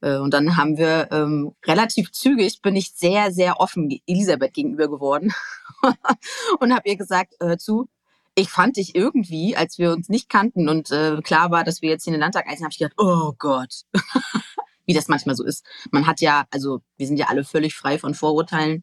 Äh, 0.00 0.16
und 0.16 0.32
dann 0.32 0.56
haben 0.56 0.78
wir 0.78 1.08
ähm, 1.12 1.52
relativ 1.66 2.12
zügig, 2.12 2.62
bin 2.62 2.74
ich 2.74 2.92
sehr, 2.94 3.30
sehr 3.30 3.60
offen 3.60 3.90
Elisabeth 4.06 4.54
gegenüber 4.54 4.88
geworden 4.88 5.34
und 6.60 6.74
habe 6.74 6.88
ihr 6.88 6.96
gesagt, 6.96 7.34
hör 7.40 7.58
zu, 7.58 7.90
ich 8.34 8.48
fand 8.48 8.78
dich 8.78 8.94
irgendwie, 8.94 9.54
als 9.54 9.78
wir 9.78 9.92
uns 9.92 10.08
nicht 10.08 10.30
kannten 10.30 10.70
und 10.70 10.90
äh, 10.90 11.20
klar 11.22 11.50
war, 11.50 11.64
dass 11.64 11.82
wir 11.82 11.90
jetzt 11.90 12.06
in 12.06 12.14
den 12.14 12.20
Landtag 12.20 12.48
eisen, 12.48 12.64
habe 12.64 12.72
ich 12.72 12.78
gedacht, 12.78 12.94
oh 12.96 13.32
Gott. 13.38 13.82
Wie 14.86 14.94
das 14.94 15.08
manchmal 15.08 15.36
so 15.36 15.44
ist. 15.44 15.64
Man 15.90 16.06
hat 16.06 16.20
ja, 16.20 16.44
also 16.50 16.80
wir 16.96 17.06
sind 17.06 17.16
ja 17.16 17.26
alle 17.28 17.44
völlig 17.44 17.74
frei 17.74 17.98
von 17.98 18.14
Vorurteilen, 18.14 18.82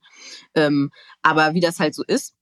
ähm, 0.56 0.92
aber 1.22 1.54
wie 1.54 1.60
das 1.60 1.80
halt 1.80 1.94
so 1.94 2.04
ist. 2.04 2.36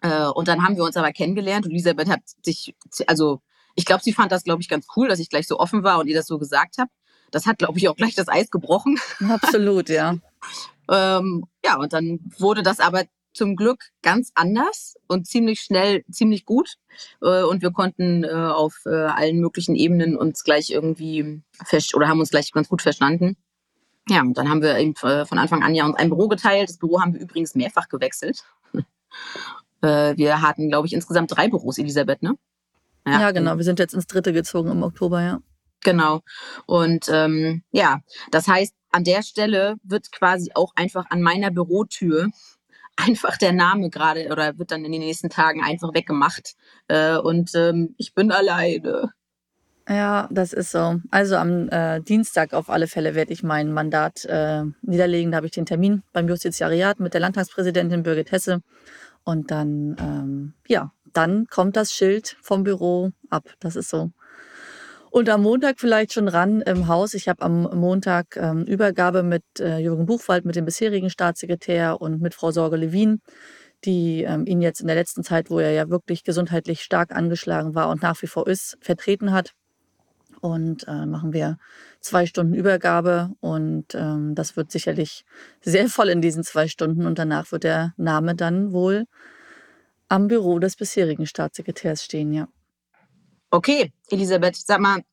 Äh, 0.00 0.26
und 0.26 0.48
dann 0.48 0.62
haben 0.62 0.76
wir 0.76 0.84
uns 0.84 0.96
aber 0.96 1.12
kennengelernt 1.12 1.66
und 1.66 1.72
Elisabeth 1.72 2.08
hat 2.08 2.20
sich, 2.42 2.74
also 3.06 3.40
ich 3.74 3.84
glaube, 3.84 4.02
sie 4.02 4.12
fand 4.12 4.30
das, 4.30 4.44
glaube 4.44 4.62
ich, 4.62 4.68
ganz 4.68 4.86
cool, 4.96 5.08
dass 5.08 5.18
ich 5.18 5.28
gleich 5.28 5.48
so 5.48 5.58
offen 5.58 5.82
war 5.82 5.98
und 5.98 6.06
ihr 6.06 6.14
das 6.14 6.26
so 6.26 6.38
gesagt 6.38 6.78
habe. 6.78 6.90
Das 7.30 7.46
hat, 7.46 7.58
glaube 7.58 7.78
ich, 7.78 7.88
auch 7.88 7.96
gleich 7.96 8.14
das 8.14 8.28
Eis 8.28 8.50
gebrochen. 8.50 8.98
Absolut, 9.28 9.88
ja. 9.88 10.16
ähm, 10.90 11.46
ja, 11.64 11.76
und 11.78 11.92
dann 11.92 12.20
wurde 12.38 12.62
das 12.62 12.78
aber 12.78 13.04
zum 13.34 13.56
Glück 13.56 13.90
ganz 14.02 14.30
anders 14.34 14.94
und 15.08 15.26
ziemlich 15.26 15.60
schnell, 15.60 16.04
ziemlich 16.10 16.44
gut. 16.44 16.76
Äh, 17.20 17.42
und 17.42 17.62
wir 17.62 17.72
konnten 17.72 18.24
äh, 18.24 18.28
auf 18.28 18.82
äh, 18.86 18.90
allen 18.90 19.38
möglichen 19.38 19.74
Ebenen 19.74 20.16
uns 20.16 20.44
gleich 20.44 20.70
irgendwie 20.70 21.42
fest 21.64 21.94
oder 21.94 22.08
haben 22.08 22.20
uns 22.20 22.30
gleich 22.30 22.52
ganz 22.52 22.68
gut 22.68 22.82
verstanden. 22.82 23.36
Ja, 24.08 24.20
und 24.20 24.36
dann 24.36 24.48
haben 24.48 24.62
wir 24.62 24.76
eben 24.78 24.94
von 24.94 25.38
Anfang 25.38 25.62
an 25.62 25.74
ja 25.74 25.86
uns 25.86 25.96
ein 25.96 26.10
Büro 26.10 26.28
geteilt. 26.28 26.68
Das 26.68 26.76
Büro 26.76 27.00
haben 27.00 27.14
wir 27.14 27.20
übrigens 27.20 27.54
mehrfach 27.54 27.88
gewechselt. 27.88 28.44
wir 29.80 30.42
hatten, 30.42 30.68
glaube 30.68 30.86
ich, 30.86 30.92
insgesamt 30.92 31.34
drei 31.34 31.48
Büros, 31.48 31.78
Elisabeth, 31.78 32.22
ne? 32.22 32.36
Ja, 33.06 33.20
ja, 33.20 33.30
genau. 33.30 33.56
Wir 33.56 33.64
sind 33.64 33.78
jetzt 33.78 33.94
ins 33.94 34.06
dritte 34.06 34.34
gezogen 34.34 34.70
im 34.70 34.82
Oktober, 34.82 35.22
ja. 35.22 35.40
Genau. 35.84 36.22
Und 36.66 37.08
ähm, 37.10 37.62
ja, 37.70 38.00
das 38.30 38.48
heißt, 38.48 38.74
an 38.90 39.04
der 39.04 39.22
Stelle 39.22 39.76
wird 39.82 40.12
quasi 40.12 40.50
auch 40.54 40.72
einfach 40.76 41.06
an 41.10 41.20
meiner 41.20 41.50
Bürotür 41.50 42.28
einfach 42.96 43.36
der 43.36 43.52
Name 43.52 43.90
gerade 43.90 44.28
oder 44.30 44.58
wird 44.58 44.70
dann 44.70 44.84
in 44.84 44.92
den 44.92 45.00
nächsten 45.00 45.30
Tagen 45.30 45.62
einfach 45.62 45.92
weggemacht. 45.94 46.54
Äh, 46.88 47.16
und 47.16 47.54
ähm, 47.54 47.94
ich 47.98 48.14
bin 48.14 48.30
alleine. 48.30 49.12
Ja, 49.88 50.28
das 50.30 50.54
ist 50.54 50.70
so. 50.70 51.00
Also 51.10 51.36
am 51.36 51.68
äh, 51.68 52.00
Dienstag 52.00 52.54
auf 52.54 52.70
alle 52.70 52.86
Fälle 52.86 53.14
werde 53.14 53.32
ich 53.32 53.42
mein 53.42 53.72
Mandat 53.72 54.24
äh, 54.24 54.62
niederlegen. 54.80 55.30
Da 55.30 55.36
habe 55.36 55.46
ich 55.46 55.52
den 55.52 55.66
Termin 55.66 56.02
beim 56.12 56.26
Justiziariat 56.26 57.00
mit 57.00 57.12
der 57.12 57.20
Landtagspräsidentin 57.20 58.02
Birgit 58.02 58.32
Hesse. 58.32 58.62
Und 59.24 59.50
dann, 59.50 59.96
ähm, 59.98 60.54
ja, 60.68 60.92
dann 61.12 61.46
kommt 61.46 61.76
das 61.76 61.92
Schild 61.92 62.36
vom 62.40 62.64
Büro 62.64 63.10
ab. 63.28 63.44
Das 63.60 63.76
ist 63.76 63.90
so. 63.90 64.10
Und 65.14 65.28
am 65.28 65.42
Montag 65.42 65.78
vielleicht 65.78 66.12
schon 66.12 66.26
ran 66.26 66.60
im 66.62 66.88
Haus. 66.88 67.14
Ich 67.14 67.28
habe 67.28 67.40
am 67.42 67.62
Montag 67.78 68.36
ähm, 68.36 68.64
Übergabe 68.64 69.22
mit 69.22 69.44
äh, 69.60 69.78
Jürgen 69.78 70.06
Buchwald, 70.06 70.44
mit 70.44 70.56
dem 70.56 70.64
bisherigen 70.64 71.08
Staatssekretär 71.08 72.00
und 72.00 72.20
mit 72.20 72.34
Frau 72.34 72.50
Sorge-Lewin, 72.50 73.20
die 73.84 74.24
ähm, 74.24 74.44
ihn 74.44 74.60
jetzt 74.60 74.80
in 74.80 74.88
der 74.88 74.96
letzten 74.96 75.22
Zeit, 75.22 75.50
wo 75.50 75.60
er 75.60 75.70
ja 75.70 75.88
wirklich 75.88 76.24
gesundheitlich 76.24 76.82
stark 76.82 77.14
angeschlagen 77.14 77.76
war 77.76 77.90
und 77.90 78.02
nach 78.02 78.20
wie 78.22 78.26
vor 78.26 78.48
ist, 78.48 78.76
vertreten 78.80 79.32
hat. 79.32 79.52
Und 80.40 80.88
äh, 80.88 81.06
machen 81.06 81.32
wir 81.32 81.58
zwei 82.00 82.26
Stunden 82.26 82.54
Übergabe 82.54 83.30
und 83.38 83.94
ähm, 83.94 84.34
das 84.34 84.56
wird 84.56 84.72
sicherlich 84.72 85.24
sehr 85.60 85.86
voll 85.86 86.08
in 86.08 86.22
diesen 86.22 86.42
zwei 86.42 86.66
Stunden 86.66 87.06
und 87.06 87.20
danach 87.20 87.52
wird 87.52 87.62
der 87.62 87.94
Name 87.96 88.34
dann 88.34 88.72
wohl 88.72 89.04
am 90.08 90.26
Büro 90.26 90.58
des 90.58 90.74
bisherigen 90.74 91.26
Staatssekretärs 91.26 92.02
stehen, 92.02 92.32
ja. 92.32 92.48
Okay, 93.54 93.92
Elisabeth, 94.10 94.56
sag 94.56 94.80
mal, 94.80 95.04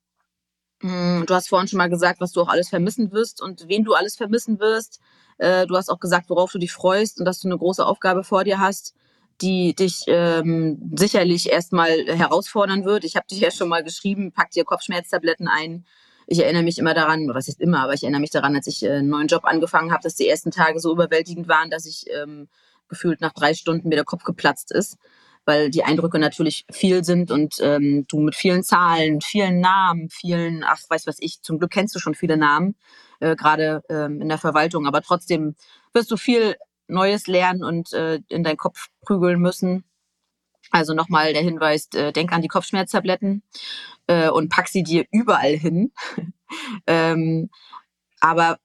hm, 0.82 1.26
du 1.28 1.36
hast 1.36 1.48
vorhin 1.48 1.68
schon 1.68 1.78
mal 1.78 1.92
gesagt, 1.92 2.20
was 2.22 2.32
du 2.32 2.42
auch 2.42 2.48
alles 2.48 2.70
vermissen 2.70 3.12
wirst 3.12 3.40
und 3.40 3.68
wen 3.68 3.84
du 3.84 3.94
alles 3.94 4.16
vermissen 4.16 4.60
wirst. 4.60 5.00
Äh, 5.38 5.68
du 5.68 5.78
hast 5.78 5.90
auch 5.90 6.00
gesagt, 6.00 6.28
worauf 6.32 6.52
du 6.52 6.58
dich 6.58 6.72
freust 6.72 7.20
und 7.20 7.26
dass 7.26 7.40
du 7.40 7.48
eine 7.48 7.60
große 7.60 7.86
Aufgabe 7.86 8.24
vor 8.24 8.44
dir 8.44 8.58
hast, 8.60 8.96
die 9.42 9.76
dich 9.76 10.06
ähm, 10.08 10.92
sicherlich 10.96 11.52
erstmal 11.52 11.92
herausfordern 12.08 12.84
wird. 12.84 13.04
Ich 13.04 13.16
habe 13.16 13.28
dich 13.28 13.42
ja 13.42 13.52
schon 13.52 13.70
mal 13.70 13.84
geschrieben, 13.84 14.32
pack 14.32 14.50
dir 14.50 14.66
Kopfschmerztabletten 14.66 15.48
ein. 15.48 15.86
Ich 16.26 16.40
erinnere 16.40 16.64
mich 16.64 16.80
immer 16.80 16.96
daran, 16.96 17.30
was 17.36 17.48
ist 17.48 17.62
immer, 17.62 17.84
aber 17.84 17.94
ich 17.94 18.02
erinnere 18.02 18.22
mich 18.22 18.32
daran, 18.32 18.56
als 18.56 18.66
ich 18.66 18.82
äh, 18.82 18.90
einen 18.94 19.10
neuen 19.10 19.28
Job 19.28 19.46
angefangen 19.46 19.92
habe, 19.92 20.02
dass 20.02 20.16
die 20.16 20.28
ersten 20.28 20.50
Tage 20.50 20.80
so 20.80 20.92
überwältigend 20.92 21.48
waren, 21.48 21.70
dass 21.70 21.86
ich 21.86 22.06
ähm, 22.10 22.48
gefühlt 22.90 23.22
nach 23.22 23.34
drei 23.34 23.54
Stunden 23.54 23.90
mir 23.90 23.98
der 23.98 24.04
Kopf 24.04 24.24
geplatzt 24.24 24.72
ist, 24.72 24.98
weil 25.46 25.70
die 25.70 25.84
Eindrücke 25.84 26.20
natürlich 26.20 26.66
viel 26.72 27.04
sind 27.04 27.32
und 27.32 27.56
ähm, 27.62 28.06
du 28.08 28.20
mit 28.20 28.36
vielen 28.36 28.64
Zahlen, 28.64 29.22
vielen 29.22 29.60
Namen, 29.60 30.10
vielen, 30.10 30.64
ach, 30.64 30.80
weiß 30.90 31.08
was 31.08 31.18
ich, 31.20 31.42
zum 31.42 31.60
Glück 31.60 31.72
kennst 31.72 31.96
du 31.96 32.00
schon 32.00 32.16
viele 32.16 32.38
Namen, 32.38 32.76
äh, 33.20 33.36
gerade 33.36 33.84
ähm, 33.90 34.22
in 34.22 34.30
der 34.30 34.38
Verwaltung, 34.38 34.86
aber 34.86 35.02
trotzdem 35.02 35.56
wirst 35.94 36.12
du 36.12 36.18
viel 36.18 36.56
Neues 36.88 37.28
lernen 37.28 37.64
und 37.64 37.94
äh, 37.94 38.20
in 38.28 38.44
deinen 38.44 38.58
Kopf 38.58 38.88
prügeln 39.02 39.40
müssen. 39.40 39.86
Also 40.70 40.94
nochmal 40.94 41.34
der 41.34 41.42
Hinweis, 41.42 41.88
äh, 41.96 42.12
denk 42.14 42.32
an 42.32 42.42
die 42.42 42.48
Kopfschmerztabletten 42.48 43.44
äh, 44.08 44.30
und 44.30 44.50
pack 44.50 44.68
sie 44.68 44.84
dir 44.84 45.06
überall 45.12 45.58
hin. 45.58 45.92
ähm, 46.88 47.50
aber 48.20 48.58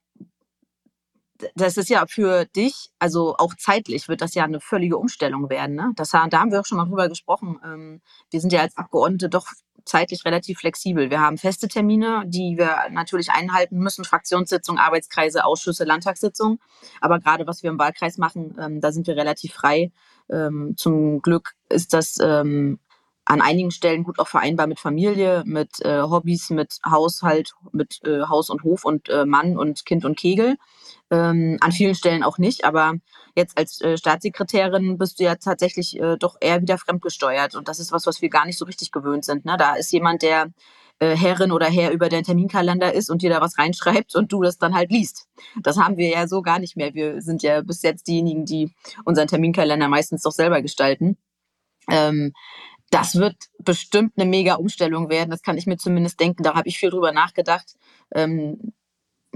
das 1.54 1.76
ist 1.76 1.88
ja 1.88 2.06
für 2.06 2.44
dich, 2.44 2.90
also 2.98 3.36
auch 3.36 3.54
zeitlich 3.58 4.08
wird 4.08 4.20
das 4.20 4.34
ja 4.34 4.44
eine 4.44 4.60
völlige 4.60 4.98
Umstellung 4.98 5.50
werden. 5.50 5.76
Ne? 5.76 5.92
Das, 5.96 6.10
da 6.10 6.30
haben 6.30 6.50
wir 6.50 6.60
auch 6.60 6.66
schon 6.66 6.78
mal 6.78 6.86
drüber 6.86 7.08
gesprochen. 7.08 7.58
Ähm, 7.64 8.00
wir 8.30 8.40
sind 8.40 8.52
ja 8.52 8.60
als 8.60 8.76
Abgeordnete 8.76 9.28
doch 9.28 9.46
zeitlich 9.84 10.24
relativ 10.24 10.58
flexibel. 10.58 11.10
Wir 11.10 11.20
haben 11.20 11.38
feste 11.38 11.68
Termine, 11.68 12.24
die 12.26 12.56
wir 12.58 12.76
natürlich 12.90 13.30
einhalten 13.30 13.78
müssen, 13.78 14.04
Fraktionssitzungen, 14.04 14.80
Arbeitskreise, 14.80 15.44
Ausschüsse, 15.44 15.84
Landtagssitzungen. 15.84 16.58
Aber 17.00 17.20
gerade 17.20 17.46
was 17.46 17.62
wir 17.62 17.70
im 17.70 17.78
Wahlkreis 17.78 18.18
machen, 18.18 18.56
ähm, 18.60 18.80
da 18.80 18.90
sind 18.92 19.06
wir 19.06 19.16
relativ 19.16 19.54
frei. 19.54 19.92
Ähm, 20.28 20.74
zum 20.76 21.22
Glück 21.22 21.52
ist 21.68 21.92
das 21.92 22.18
an 23.26 23.40
einigen 23.40 23.72
Stellen 23.72 24.04
gut 24.04 24.18
auch 24.18 24.28
vereinbar 24.28 24.68
mit 24.68 24.78
Familie, 24.78 25.42
mit 25.44 25.80
äh, 25.80 26.00
Hobbys, 26.00 26.50
mit 26.50 26.78
Haushalt, 26.88 27.54
mit 27.72 28.00
äh, 28.04 28.22
Haus 28.22 28.50
und 28.50 28.62
Hof 28.62 28.84
und 28.84 29.08
äh, 29.08 29.26
Mann 29.26 29.58
und 29.58 29.84
Kind 29.84 30.04
und 30.04 30.16
Kegel. 30.16 30.56
Ähm, 31.10 31.56
an 31.60 31.70
vielen 31.70 31.94
Stellen 31.94 32.24
auch 32.24 32.38
nicht, 32.38 32.64
aber 32.64 32.94
jetzt 33.36 33.56
als 33.56 33.80
äh, 33.80 33.96
Staatssekretärin 33.96 34.98
bist 34.98 35.20
du 35.20 35.24
ja 35.24 35.36
tatsächlich 35.36 36.00
äh, 36.00 36.16
doch 36.16 36.36
eher 36.40 36.60
wieder 36.62 36.78
fremdgesteuert. 36.78 37.54
Und 37.54 37.68
das 37.68 37.78
ist 37.78 37.92
was, 37.92 38.06
was 38.06 38.22
wir 38.22 38.28
gar 38.28 38.44
nicht 38.44 38.58
so 38.58 38.64
richtig 38.64 38.90
gewöhnt 38.90 39.24
sind. 39.24 39.44
Ne? 39.44 39.56
Da 39.56 39.74
ist 39.74 39.92
jemand, 39.92 40.22
der 40.22 40.50
äh, 40.98 41.16
Herrin 41.16 41.52
oder 41.52 41.66
Herr 41.66 41.92
über 41.92 42.08
deinen 42.08 42.24
Terminkalender 42.24 42.92
ist 42.92 43.10
und 43.10 43.22
dir 43.22 43.30
da 43.30 43.40
was 43.40 43.58
reinschreibt 43.58 44.16
und 44.16 44.32
du 44.32 44.42
das 44.42 44.58
dann 44.58 44.74
halt 44.74 44.90
liest. 44.90 45.28
Das 45.62 45.76
haben 45.76 45.96
wir 45.96 46.08
ja 46.08 46.26
so 46.26 46.42
gar 46.42 46.58
nicht 46.58 46.76
mehr. 46.76 46.94
Wir 46.94 47.20
sind 47.22 47.42
ja 47.42 47.60
bis 47.62 47.82
jetzt 47.82 48.08
diejenigen, 48.08 48.44
die 48.46 48.72
unseren 49.04 49.28
Terminkalender 49.28 49.88
meistens 49.88 50.22
doch 50.22 50.32
selber 50.32 50.62
gestalten. 50.62 51.18
Ähm, 51.90 52.32
das 52.90 53.16
wird 53.16 53.36
bestimmt 53.58 54.12
eine 54.16 54.28
mega 54.28 54.54
Umstellung 54.54 55.10
werden. 55.10 55.30
Das 55.30 55.42
kann 55.42 55.58
ich 55.58 55.66
mir 55.66 55.76
zumindest 55.76 56.20
denken. 56.20 56.42
Da 56.42 56.54
habe 56.54 56.68
ich 56.68 56.78
viel 56.78 56.90
drüber 56.90 57.12
nachgedacht. 57.12 57.74
Ähm, 58.14 58.72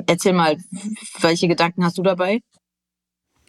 Erzähl 0.06 0.32
mal, 0.32 0.56
welche 1.20 1.48
Gedanken 1.48 1.84
hast 1.84 1.98
du 1.98 2.02
dabei? 2.02 2.40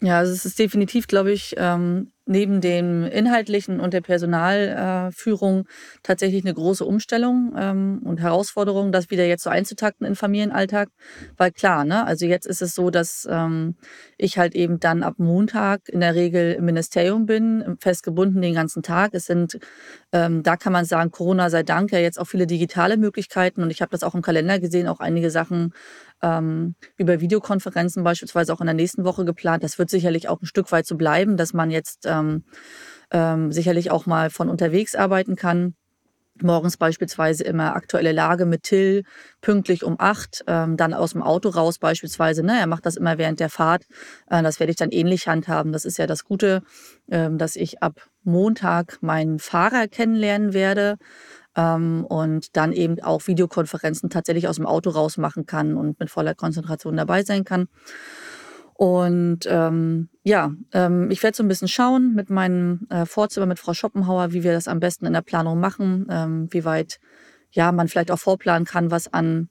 Ja, 0.01 0.17
also 0.17 0.33
es 0.33 0.45
ist 0.45 0.57
definitiv, 0.57 1.07
glaube 1.07 1.31
ich, 1.31 1.53
ähm, 1.57 2.11
neben 2.25 2.61
dem 2.61 3.03
Inhaltlichen 3.03 3.79
und 3.79 3.93
der 3.93 4.01
Personalführung 4.01 5.67
tatsächlich 6.03 6.45
eine 6.45 6.53
große 6.53 6.85
Umstellung 6.85 7.53
ähm, 7.57 8.01
und 8.03 8.21
Herausforderung, 8.21 8.91
das 8.91 9.09
wieder 9.09 9.25
jetzt 9.25 9.43
so 9.43 9.49
einzutakten 9.49 10.05
in 10.05 10.15
Familienalltag. 10.15 10.89
Weil 11.37 11.51
klar, 11.51 11.83
ne, 11.83 12.05
also 12.05 12.25
jetzt 12.25 12.45
ist 12.45 12.61
es 12.61 12.75
so, 12.75 12.89
dass 12.89 13.27
ähm, 13.29 13.75
ich 14.17 14.37
halt 14.37 14.55
eben 14.55 14.79
dann 14.79 15.03
ab 15.03 15.15
Montag 15.17 15.89
in 15.89 15.99
der 15.99 16.15
Regel 16.15 16.53
im 16.53 16.65
Ministerium 16.65 17.25
bin, 17.25 17.77
festgebunden 17.79 18.41
den 18.41 18.53
ganzen 18.53 18.83
Tag. 18.83 19.13
Es 19.13 19.25
sind, 19.25 19.57
ähm, 20.11 20.43
da 20.43 20.57
kann 20.57 20.73
man 20.73 20.85
sagen, 20.85 21.11
Corona 21.11 21.49
sei 21.49 21.63
Dank 21.63 21.91
ja 21.91 21.99
jetzt 21.99 22.19
auch 22.19 22.27
viele 22.27 22.47
digitale 22.47 22.97
Möglichkeiten 22.97 23.63
und 23.63 23.71
ich 23.71 23.81
habe 23.81 23.91
das 23.91 24.03
auch 24.03 24.15
im 24.15 24.21
Kalender 24.21 24.59
gesehen, 24.59 24.87
auch 24.87 24.99
einige 24.99 25.31
Sachen 25.31 25.73
über 26.97 27.19
Videokonferenzen 27.19 28.03
beispielsweise 28.03 28.53
auch 28.53 28.61
in 28.61 28.67
der 28.67 28.75
nächsten 28.75 29.05
Woche 29.05 29.25
geplant. 29.25 29.63
Das 29.63 29.79
wird 29.79 29.89
sicherlich 29.89 30.29
auch 30.29 30.39
ein 30.39 30.45
Stück 30.45 30.71
weit 30.71 30.85
so 30.85 30.95
bleiben, 30.95 31.35
dass 31.35 31.51
man 31.53 31.71
jetzt 31.71 32.05
ähm, 33.11 33.51
sicherlich 33.51 33.91
auch 33.91 34.05
mal 34.05 34.29
von 34.29 34.49
unterwegs 34.49 34.95
arbeiten 34.95 35.35
kann. 35.35 35.75
Morgens 36.41 36.77
beispielsweise 36.77 37.43
immer 37.43 37.75
aktuelle 37.75 38.13
Lage 38.13 38.45
mit 38.45 38.63
Till, 38.63 39.03
pünktlich 39.41 39.83
um 39.83 39.97
acht, 39.99 40.43
ähm, 40.47 40.77
dann 40.77 40.93
aus 40.93 41.11
dem 41.11 41.21
Auto 41.21 41.49
raus 41.49 41.77
beispielsweise. 41.77 42.41
Ne? 42.41 42.57
Er 42.59 42.67
macht 42.67 42.85
das 42.85 42.95
immer 42.95 43.17
während 43.17 43.39
der 43.39 43.49
Fahrt. 43.49 43.85
Äh, 44.29 44.41
das 44.41 44.59
werde 44.59 44.71
ich 44.71 44.77
dann 44.77 44.91
ähnlich 44.91 45.27
handhaben. 45.27 45.71
Das 45.71 45.85
ist 45.85 45.97
ja 45.97 46.07
das 46.07 46.23
Gute, 46.23 46.63
ähm, 47.11 47.37
dass 47.37 47.55
ich 47.55 47.83
ab 47.83 48.07
Montag 48.23 48.97
meinen 49.01 49.39
Fahrer 49.39 49.87
kennenlernen 49.87 50.53
werde 50.53 50.97
ähm, 51.55 52.05
und 52.07 52.55
dann 52.55 52.71
eben 52.71 53.01
auch 53.01 53.27
Videokonferenzen 53.27 54.09
tatsächlich 54.09 54.47
aus 54.47 54.55
dem 54.55 54.65
Auto 54.65 54.89
raus 54.89 55.17
machen 55.17 55.45
kann 55.45 55.75
und 55.75 55.99
mit 55.99 56.09
voller 56.09 56.33
Konzentration 56.33 56.97
dabei 56.97 57.23
sein 57.23 57.43
kann. 57.43 57.67
Und 58.73 59.41
ähm, 59.47 60.09
ja, 60.23 60.51
ähm, 60.73 61.09
ich 61.09 61.23
werde 61.23 61.35
so 61.35 61.43
ein 61.43 61.47
bisschen 61.47 61.67
schauen 61.67 62.13
mit 62.13 62.29
meinem 62.29 62.87
äh, 62.89 63.05
Vorzimmer 63.05 63.47
mit 63.47 63.59
Frau 63.59 63.73
Schoppenhauer, 63.73 64.33
wie 64.33 64.43
wir 64.43 64.53
das 64.53 64.67
am 64.67 64.79
besten 64.79 65.05
in 65.05 65.13
der 65.13 65.21
Planung 65.21 65.59
machen, 65.59 66.07
ähm, 66.09 66.47
wie 66.51 66.63
weit 66.63 66.99
ja 67.51 67.71
man 67.71 67.87
vielleicht 67.87 68.11
auch 68.11 68.19
vorplanen 68.19 68.65
kann, 68.65 68.91
was 68.91 69.11
an 69.11 69.49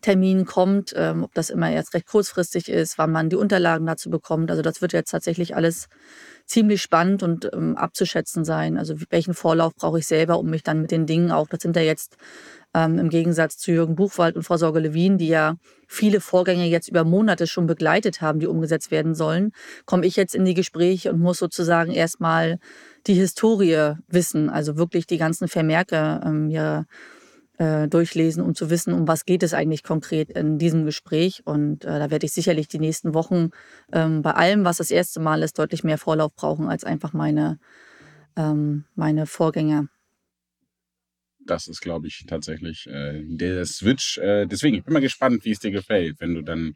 Termin 0.00 0.44
kommt, 0.44 0.92
ähm, 0.96 1.24
ob 1.24 1.34
das 1.34 1.48
immer 1.50 1.70
erst 1.70 1.94
recht 1.94 2.06
kurzfristig 2.06 2.68
ist, 2.68 2.98
wann 2.98 3.12
man 3.12 3.30
die 3.30 3.36
Unterlagen 3.36 3.86
dazu 3.86 4.10
bekommt. 4.10 4.50
Also 4.50 4.62
das 4.62 4.82
wird 4.82 4.92
jetzt 4.92 5.10
tatsächlich 5.10 5.56
alles 5.56 5.88
ziemlich 6.44 6.82
spannend 6.82 7.22
und 7.22 7.50
ähm, 7.52 7.76
abzuschätzen 7.76 8.44
sein. 8.44 8.76
Also 8.76 8.96
welchen 9.10 9.34
Vorlauf 9.34 9.74
brauche 9.74 9.98
ich 9.98 10.06
selber, 10.06 10.38
um 10.38 10.50
mich 10.50 10.62
dann 10.62 10.82
mit 10.82 10.90
den 10.90 11.06
Dingen 11.06 11.30
auch, 11.30 11.48
das 11.48 11.60
sind 11.62 11.76
ja 11.76 11.82
jetzt 11.82 12.16
ähm, 12.76 12.98
im 12.98 13.08
Gegensatz 13.08 13.56
zu 13.56 13.72
Jürgen 13.72 13.96
Buchwald 13.96 14.36
und 14.36 14.42
Frau 14.42 14.58
Sorge 14.58 14.80
Lewin, 14.80 15.16
die 15.16 15.28
ja 15.28 15.56
viele 15.88 16.20
Vorgänge 16.20 16.66
jetzt 16.66 16.88
über 16.88 17.04
Monate 17.04 17.46
schon 17.46 17.66
begleitet 17.66 18.20
haben, 18.20 18.38
die 18.38 18.46
umgesetzt 18.46 18.90
werden 18.90 19.14
sollen, 19.14 19.52
komme 19.86 20.04
ich 20.04 20.14
jetzt 20.14 20.34
in 20.34 20.44
die 20.44 20.52
Gespräche 20.52 21.10
und 21.10 21.20
muss 21.20 21.38
sozusagen 21.38 21.90
erstmal 21.90 22.58
die 23.06 23.14
Historie 23.14 23.94
wissen, 24.08 24.50
also 24.50 24.76
wirklich 24.76 25.06
die 25.06 25.16
ganzen 25.16 25.48
Vermerke 25.48 26.20
ähm, 26.22 26.50
ja, 26.50 26.84
äh, 27.56 27.88
durchlesen, 27.88 28.42
um 28.42 28.54
zu 28.54 28.68
wissen, 28.68 28.92
um 28.92 29.08
was 29.08 29.24
geht 29.24 29.42
es 29.42 29.54
eigentlich 29.54 29.82
konkret 29.82 30.30
in 30.30 30.58
diesem 30.58 30.84
Gespräch. 30.84 31.42
Und 31.46 31.86
äh, 31.86 31.98
da 31.98 32.10
werde 32.10 32.26
ich 32.26 32.32
sicherlich 32.32 32.68
die 32.68 32.78
nächsten 32.78 33.14
Wochen 33.14 33.52
ähm, 33.90 34.20
bei 34.20 34.32
allem, 34.32 34.66
was 34.66 34.76
das 34.76 34.90
erste 34.90 35.20
Mal 35.20 35.42
ist, 35.42 35.58
deutlich 35.58 35.82
mehr 35.82 35.96
Vorlauf 35.96 36.34
brauchen 36.34 36.68
als 36.68 36.84
einfach 36.84 37.14
meine, 37.14 37.58
ähm, 38.36 38.84
meine 38.96 39.24
Vorgänger. 39.24 39.86
Das 41.46 41.68
ist, 41.68 41.80
glaube 41.80 42.08
ich, 42.08 42.24
tatsächlich 42.26 42.86
äh, 42.86 43.22
der 43.24 43.64
Switch. 43.66 44.18
Äh, 44.18 44.46
deswegen, 44.46 44.76
ich 44.76 44.84
bin 44.84 44.94
mal 44.94 45.00
gespannt, 45.00 45.44
wie 45.44 45.52
es 45.52 45.60
dir 45.60 45.70
gefällt, 45.70 46.20
wenn 46.20 46.34
du 46.34 46.42
dann 46.42 46.74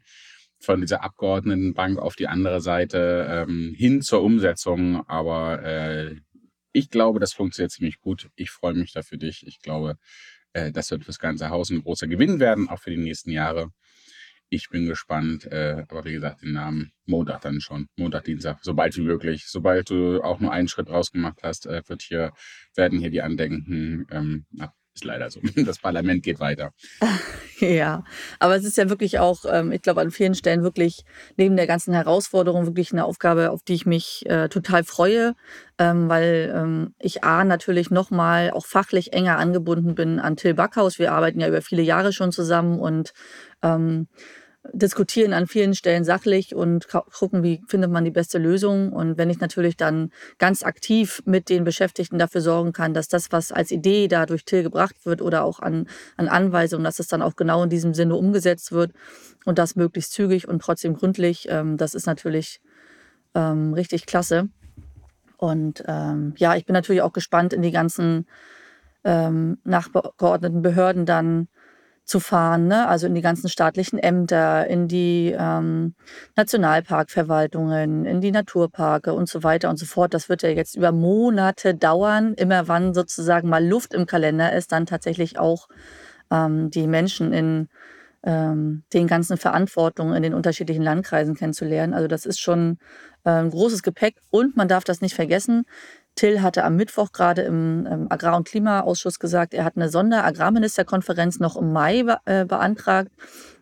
von 0.59 0.81
dieser 0.81 1.03
Abgeordnetenbank 1.03 1.97
auf 1.99 2.15
die 2.15 2.27
andere 2.27 2.61
Seite 2.61 3.27
ähm, 3.29 3.73
hin 3.75 4.01
zur 4.01 4.21
Umsetzung. 4.21 5.07
Aber 5.07 5.63
äh, 5.63 6.15
ich 6.71 6.89
glaube, 6.89 7.19
das 7.19 7.33
funktioniert 7.33 7.71
ziemlich 7.71 7.99
gut. 7.99 8.29
Ich 8.35 8.51
freue 8.51 8.73
mich 8.73 8.93
da 8.93 9.01
für 9.01 9.17
dich. 9.17 9.45
Ich 9.45 9.59
glaube, 9.59 9.95
äh, 10.53 10.71
das 10.71 10.91
wird 10.91 11.03
fürs 11.03 11.19
ganze 11.19 11.49
Haus 11.49 11.69
ein 11.69 11.81
großer 11.81 12.07
Gewinn 12.07 12.39
werden, 12.39 12.69
auch 12.69 12.79
für 12.79 12.91
die 12.91 12.97
nächsten 12.97 13.31
Jahre. 13.31 13.69
Ich 14.53 14.69
bin 14.69 14.85
gespannt, 14.85 15.45
äh, 15.45 15.85
aber 15.87 16.03
wie 16.03 16.11
gesagt, 16.11 16.41
den 16.41 16.51
Namen 16.51 16.91
Montag 17.05 17.39
dann 17.39 17.61
schon, 17.61 17.87
Montag, 17.95 18.25
Dienstag, 18.25 18.59
sobald 18.61 18.97
wie 18.97 19.01
möglich. 19.01 19.45
Sobald 19.47 19.89
du 19.89 20.21
auch 20.21 20.41
nur 20.41 20.51
einen 20.51 20.67
Schritt 20.67 20.89
rausgemacht 20.89 21.39
hast, 21.41 21.67
äh, 21.67 21.81
wird 21.87 22.01
hier, 22.01 22.33
werden 22.75 22.99
hier 22.99 23.11
die 23.11 23.21
Andenken 23.21 24.05
ähm, 24.11 24.45
ist 24.93 25.05
leider 25.05 25.29
so. 25.29 25.41
Das 25.65 25.79
Parlament 25.79 26.23
geht 26.23 26.39
weiter. 26.39 26.71
Ja, 27.59 28.03
aber 28.39 28.55
es 28.55 28.65
ist 28.65 28.75
ja 28.77 28.89
wirklich 28.89 29.19
auch, 29.19 29.45
ähm, 29.47 29.71
ich 29.71 29.83
glaube, 29.83 30.01
an 30.01 30.09
vielen 30.09 30.33
Stellen 30.33 30.63
wirklich 30.63 31.05
neben 31.37 31.55
der 31.55 31.67
ganzen 31.67 31.93
Herausforderung 31.93 32.65
wirklich 32.65 32.91
eine 32.91 33.05
Aufgabe, 33.05 33.51
auf 33.51 33.61
die 33.61 33.75
ich 33.75 33.85
mich 33.85 34.25
äh, 34.25 34.49
total 34.49 34.83
freue, 34.83 35.35
ähm, 35.77 36.09
weil 36.09 36.51
ähm, 36.55 36.95
ich 36.97 37.23
A 37.23 37.43
natürlich 37.43 37.91
nochmal 37.91 38.49
auch 38.49 38.65
fachlich 38.65 39.13
enger 39.13 39.37
angebunden 39.37 39.93
bin 39.93 40.19
an 40.19 40.37
Till 40.37 40.55
Backhaus. 40.55 40.97
Wir 40.97 41.11
arbeiten 41.11 41.39
ja 41.39 41.49
über 41.49 41.61
viele 41.61 41.83
Jahre 41.83 42.13
schon 42.13 42.31
zusammen 42.31 42.79
und 42.79 43.13
diskutieren 44.73 45.33
an 45.33 45.47
vielen 45.47 45.73
Stellen 45.73 46.03
sachlich 46.03 46.53
und 46.53 46.87
gucken, 46.87 47.41
wie 47.41 47.61
findet 47.67 47.91
man 47.91 48.05
die 48.05 48.11
beste 48.11 48.37
Lösung. 48.37 48.93
Und 48.93 49.17
wenn 49.17 49.29
ich 49.29 49.39
natürlich 49.39 49.75
dann 49.75 50.11
ganz 50.37 50.63
aktiv 50.63 51.21
mit 51.25 51.49
den 51.49 51.63
Beschäftigten 51.63 52.19
dafür 52.19 52.41
sorgen 52.41 52.71
kann, 52.71 52.93
dass 52.93 53.07
das, 53.07 53.31
was 53.31 53.51
als 53.51 53.71
Idee 53.71 54.07
da 54.07 54.25
durch 54.25 54.45
Till 54.45 54.63
gebracht 54.63 55.05
wird 55.05 55.21
oder 55.21 55.43
auch 55.43 55.59
an, 55.59 55.87
an 56.15 56.27
Anweisungen, 56.27 56.83
dass 56.83 56.99
es 56.99 57.07
dann 57.07 57.23
auch 57.23 57.35
genau 57.35 57.63
in 57.63 57.69
diesem 57.69 57.93
Sinne 57.93 58.15
umgesetzt 58.15 58.71
wird 58.71 58.91
und 59.45 59.57
das 59.57 59.75
möglichst 59.75 60.13
zügig 60.13 60.47
und 60.47 60.61
trotzdem 60.61 60.93
gründlich, 60.95 61.47
ähm, 61.49 61.77
das 61.77 61.95
ist 61.95 62.05
natürlich 62.05 62.61
ähm, 63.33 63.73
richtig 63.73 64.05
klasse. 64.05 64.49
Und 65.37 65.83
ähm, 65.87 66.35
ja, 66.37 66.55
ich 66.55 66.65
bin 66.65 66.73
natürlich 66.73 67.01
auch 67.01 67.13
gespannt 67.13 67.51
in 67.51 67.63
die 67.63 67.71
ganzen 67.71 68.27
ähm, 69.03 69.57
nachgeordneten 69.63 70.61
Behörden 70.61 71.07
dann 71.07 71.47
zu 72.03 72.19
fahren, 72.19 72.67
ne? 72.67 72.87
also 72.87 73.07
in 73.07 73.15
die 73.15 73.21
ganzen 73.21 73.47
staatlichen 73.47 73.99
Ämter, 73.99 74.67
in 74.67 74.87
die 74.87 75.35
ähm, 75.37 75.95
Nationalparkverwaltungen, 76.35 78.05
in 78.05 78.21
die 78.21 78.31
Naturparke 78.31 79.13
und 79.13 79.29
so 79.29 79.43
weiter 79.43 79.69
und 79.69 79.77
so 79.77 79.85
fort. 79.85 80.13
Das 80.13 80.27
wird 80.27 80.41
ja 80.41 80.49
jetzt 80.49 80.75
über 80.75 80.91
Monate 80.91 81.75
dauern. 81.75 82.33
Immer 82.33 82.67
wann 82.67 82.93
sozusagen 82.93 83.49
mal 83.49 83.65
Luft 83.65 83.93
im 83.93 84.05
Kalender 84.05 84.53
ist, 84.53 84.71
dann 84.71 84.85
tatsächlich 84.85 85.39
auch 85.39 85.67
ähm, 86.31 86.69
die 86.69 86.87
Menschen 86.87 87.33
in 87.33 87.69
ähm, 88.23 88.83
den 88.93 89.07
ganzen 89.07 89.37
Verantwortungen 89.37 90.15
in 90.15 90.23
den 90.23 90.33
unterschiedlichen 90.33 90.83
Landkreisen 90.83 91.35
kennenzulernen. 91.35 91.93
Also 91.93 92.07
das 92.07 92.25
ist 92.25 92.39
schon 92.39 92.77
ein 93.23 93.51
großes 93.51 93.83
Gepäck 93.83 94.15
und 94.31 94.57
man 94.57 94.67
darf 94.67 94.83
das 94.83 95.01
nicht 95.01 95.13
vergessen. 95.13 95.65
Till 96.15 96.41
hatte 96.41 96.63
am 96.63 96.75
Mittwoch 96.75 97.11
gerade 97.11 97.41
im 97.43 97.87
ähm, 97.89 98.07
Agrar- 98.09 98.35
und 98.37 98.47
Klimaausschuss 98.47 99.19
gesagt, 99.19 99.53
er 99.53 99.63
hat 99.63 99.75
eine 99.75 99.89
Sonderagrarministerkonferenz 99.89 101.39
noch 101.39 101.55
im 101.55 101.71
Mai 101.71 102.03
äh, 102.25 102.45
beantragt. 102.45 103.11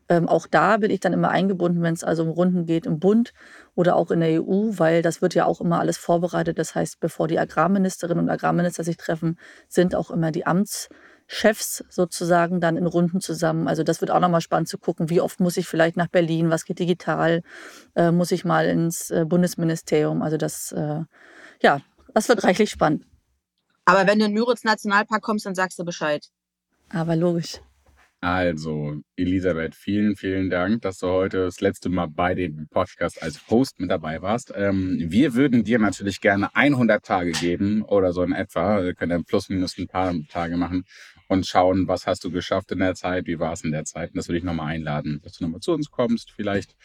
Ähm, 0.09 0.27
auch 0.27 0.47
da 0.47 0.77
bin 0.77 0.89
ich 0.89 0.99
dann 0.99 1.13
immer 1.13 1.29
eingebunden, 1.29 1.83
wenn 1.83 1.93
es 1.93 2.03
also 2.03 2.23
um 2.23 2.29
Runden 2.29 2.65
geht 2.65 2.87
im 2.87 2.99
Bund 2.99 3.31
oder 3.75 3.95
auch 3.95 4.09
in 4.09 4.21
der 4.21 4.41
EU, 4.43 4.71
weil 4.71 5.03
das 5.03 5.21
wird 5.21 5.35
ja 5.35 5.45
auch 5.45 5.61
immer 5.61 5.79
alles 5.79 5.97
vorbereitet. 5.97 6.57
Das 6.57 6.73
heißt, 6.73 6.99
bevor 6.99 7.27
die 7.27 7.37
Agrarministerinnen 7.37 8.23
und 8.23 8.29
Agrarminister 8.31 8.83
sich 8.83 8.97
treffen, 8.97 9.37
sind 9.67 9.93
auch 9.93 10.09
immer 10.09 10.31
die 10.31 10.47
Amtschefs 10.47 11.85
sozusagen 11.89 12.59
dann 12.59 12.75
in 12.75 12.87
Runden 12.87 13.21
zusammen. 13.21 13.67
Also 13.67 13.83
das 13.83 14.01
wird 14.01 14.09
auch 14.09 14.19
nochmal 14.19 14.41
spannend 14.41 14.67
zu 14.67 14.79
gucken, 14.79 15.11
wie 15.11 15.21
oft 15.21 15.39
muss 15.39 15.57
ich 15.57 15.67
vielleicht 15.67 15.95
nach 15.95 16.07
Berlin, 16.07 16.49
was 16.49 16.65
geht 16.65 16.79
digital, 16.79 17.43
äh, 17.93 18.11
muss 18.11 18.31
ich 18.31 18.43
mal 18.43 18.65
ins 18.65 19.11
äh, 19.11 19.25
Bundesministerium. 19.25 20.23
Also 20.23 20.37
das, 20.37 20.75
ja, 21.61 21.81
das 22.13 22.29
wird 22.29 22.43
reichlich 22.43 22.69
spannend. 22.69 23.05
Aber 23.85 24.07
wenn 24.07 24.19
du 24.19 24.25
in 24.25 24.33
Müritz 24.33 24.63
Nationalpark 24.63 25.21
kommst, 25.21 25.45
dann 25.45 25.55
sagst 25.55 25.79
du 25.79 25.85
Bescheid. 25.85 26.25
Aber 26.89 27.15
logisch. 27.15 27.59
Also, 28.21 28.97
Elisabeth, 29.15 29.75
vielen, 29.75 30.17
vielen 30.17 30.49
Dank, 30.49 30.81
dass 30.81 30.97
du 30.97 31.07
heute 31.07 31.45
das 31.45 31.61
letzte 31.61 31.87
Mal 31.87 32.07
bei 32.07 32.35
dem 32.35 32.67
Podcast 32.67 33.23
als 33.23 33.49
Host 33.49 33.79
mit 33.79 33.89
dabei 33.89 34.21
warst. 34.21 34.51
Ähm, 34.53 34.97
wir 34.99 35.35
würden 35.35 35.63
dir 35.63 35.79
natürlich 35.79 36.19
gerne 36.19 36.53
100 36.53 37.01
Tage 37.03 37.31
geben 37.31 37.81
oder 37.83 38.11
so 38.11 38.21
in 38.23 38.33
etwa. 38.33 38.83
Wir 38.83 38.93
können 38.93 39.11
dann 39.11 39.23
plus 39.23 39.47
minus 39.47 39.77
ein 39.77 39.87
paar 39.87 40.13
Tage 40.27 40.57
machen 40.57 40.83
und 41.29 41.47
schauen, 41.47 41.87
was 41.87 42.07
hast 42.07 42.25
du 42.25 42.29
geschafft 42.29 42.73
in 42.73 42.79
der 42.79 42.95
Zeit, 42.95 43.25
wie 43.25 43.39
war 43.39 43.53
es 43.53 43.63
in 43.63 43.71
der 43.71 43.85
Zeit. 43.85 44.09
Und 44.09 44.17
das 44.17 44.27
würde 44.27 44.39
ich 44.39 44.43
nochmal 44.43 44.73
einladen, 44.73 45.21
dass 45.23 45.37
du 45.37 45.45
nochmal 45.45 45.61
zu 45.61 45.71
uns 45.71 45.89
kommst, 45.89 46.31
vielleicht 46.31 46.75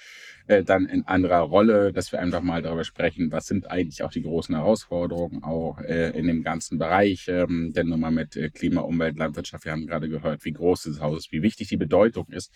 äh, 0.46 0.62
dann 0.62 0.86
in 0.86 1.06
anderer 1.06 1.40
Rolle, 1.40 1.92
dass 1.92 2.12
wir 2.12 2.20
einfach 2.20 2.42
mal 2.42 2.62
darüber 2.62 2.84
sprechen, 2.84 3.32
was 3.32 3.46
sind 3.46 3.70
eigentlich 3.70 4.02
auch 4.02 4.10
die 4.10 4.22
großen 4.22 4.54
Herausforderungen 4.54 5.42
auch 5.42 5.80
äh, 5.80 6.10
in 6.10 6.26
dem 6.26 6.42
ganzen 6.42 6.78
Bereich 6.78 7.28
ähm, 7.28 7.72
der 7.72 7.84
Nummer 7.84 8.10
mit 8.10 8.36
äh, 8.36 8.50
Klima, 8.50 8.82
Umwelt, 8.82 9.16
Landwirtschaft. 9.16 9.64
Wir 9.64 9.72
haben 9.72 9.86
gerade 9.86 10.08
gehört, 10.08 10.44
wie 10.44 10.52
groß 10.52 10.84
das 10.84 11.00
Haus 11.00 11.26
ist, 11.26 11.32
wie 11.32 11.42
wichtig 11.42 11.68
die 11.68 11.76
Bedeutung 11.76 12.26
ist. 12.28 12.52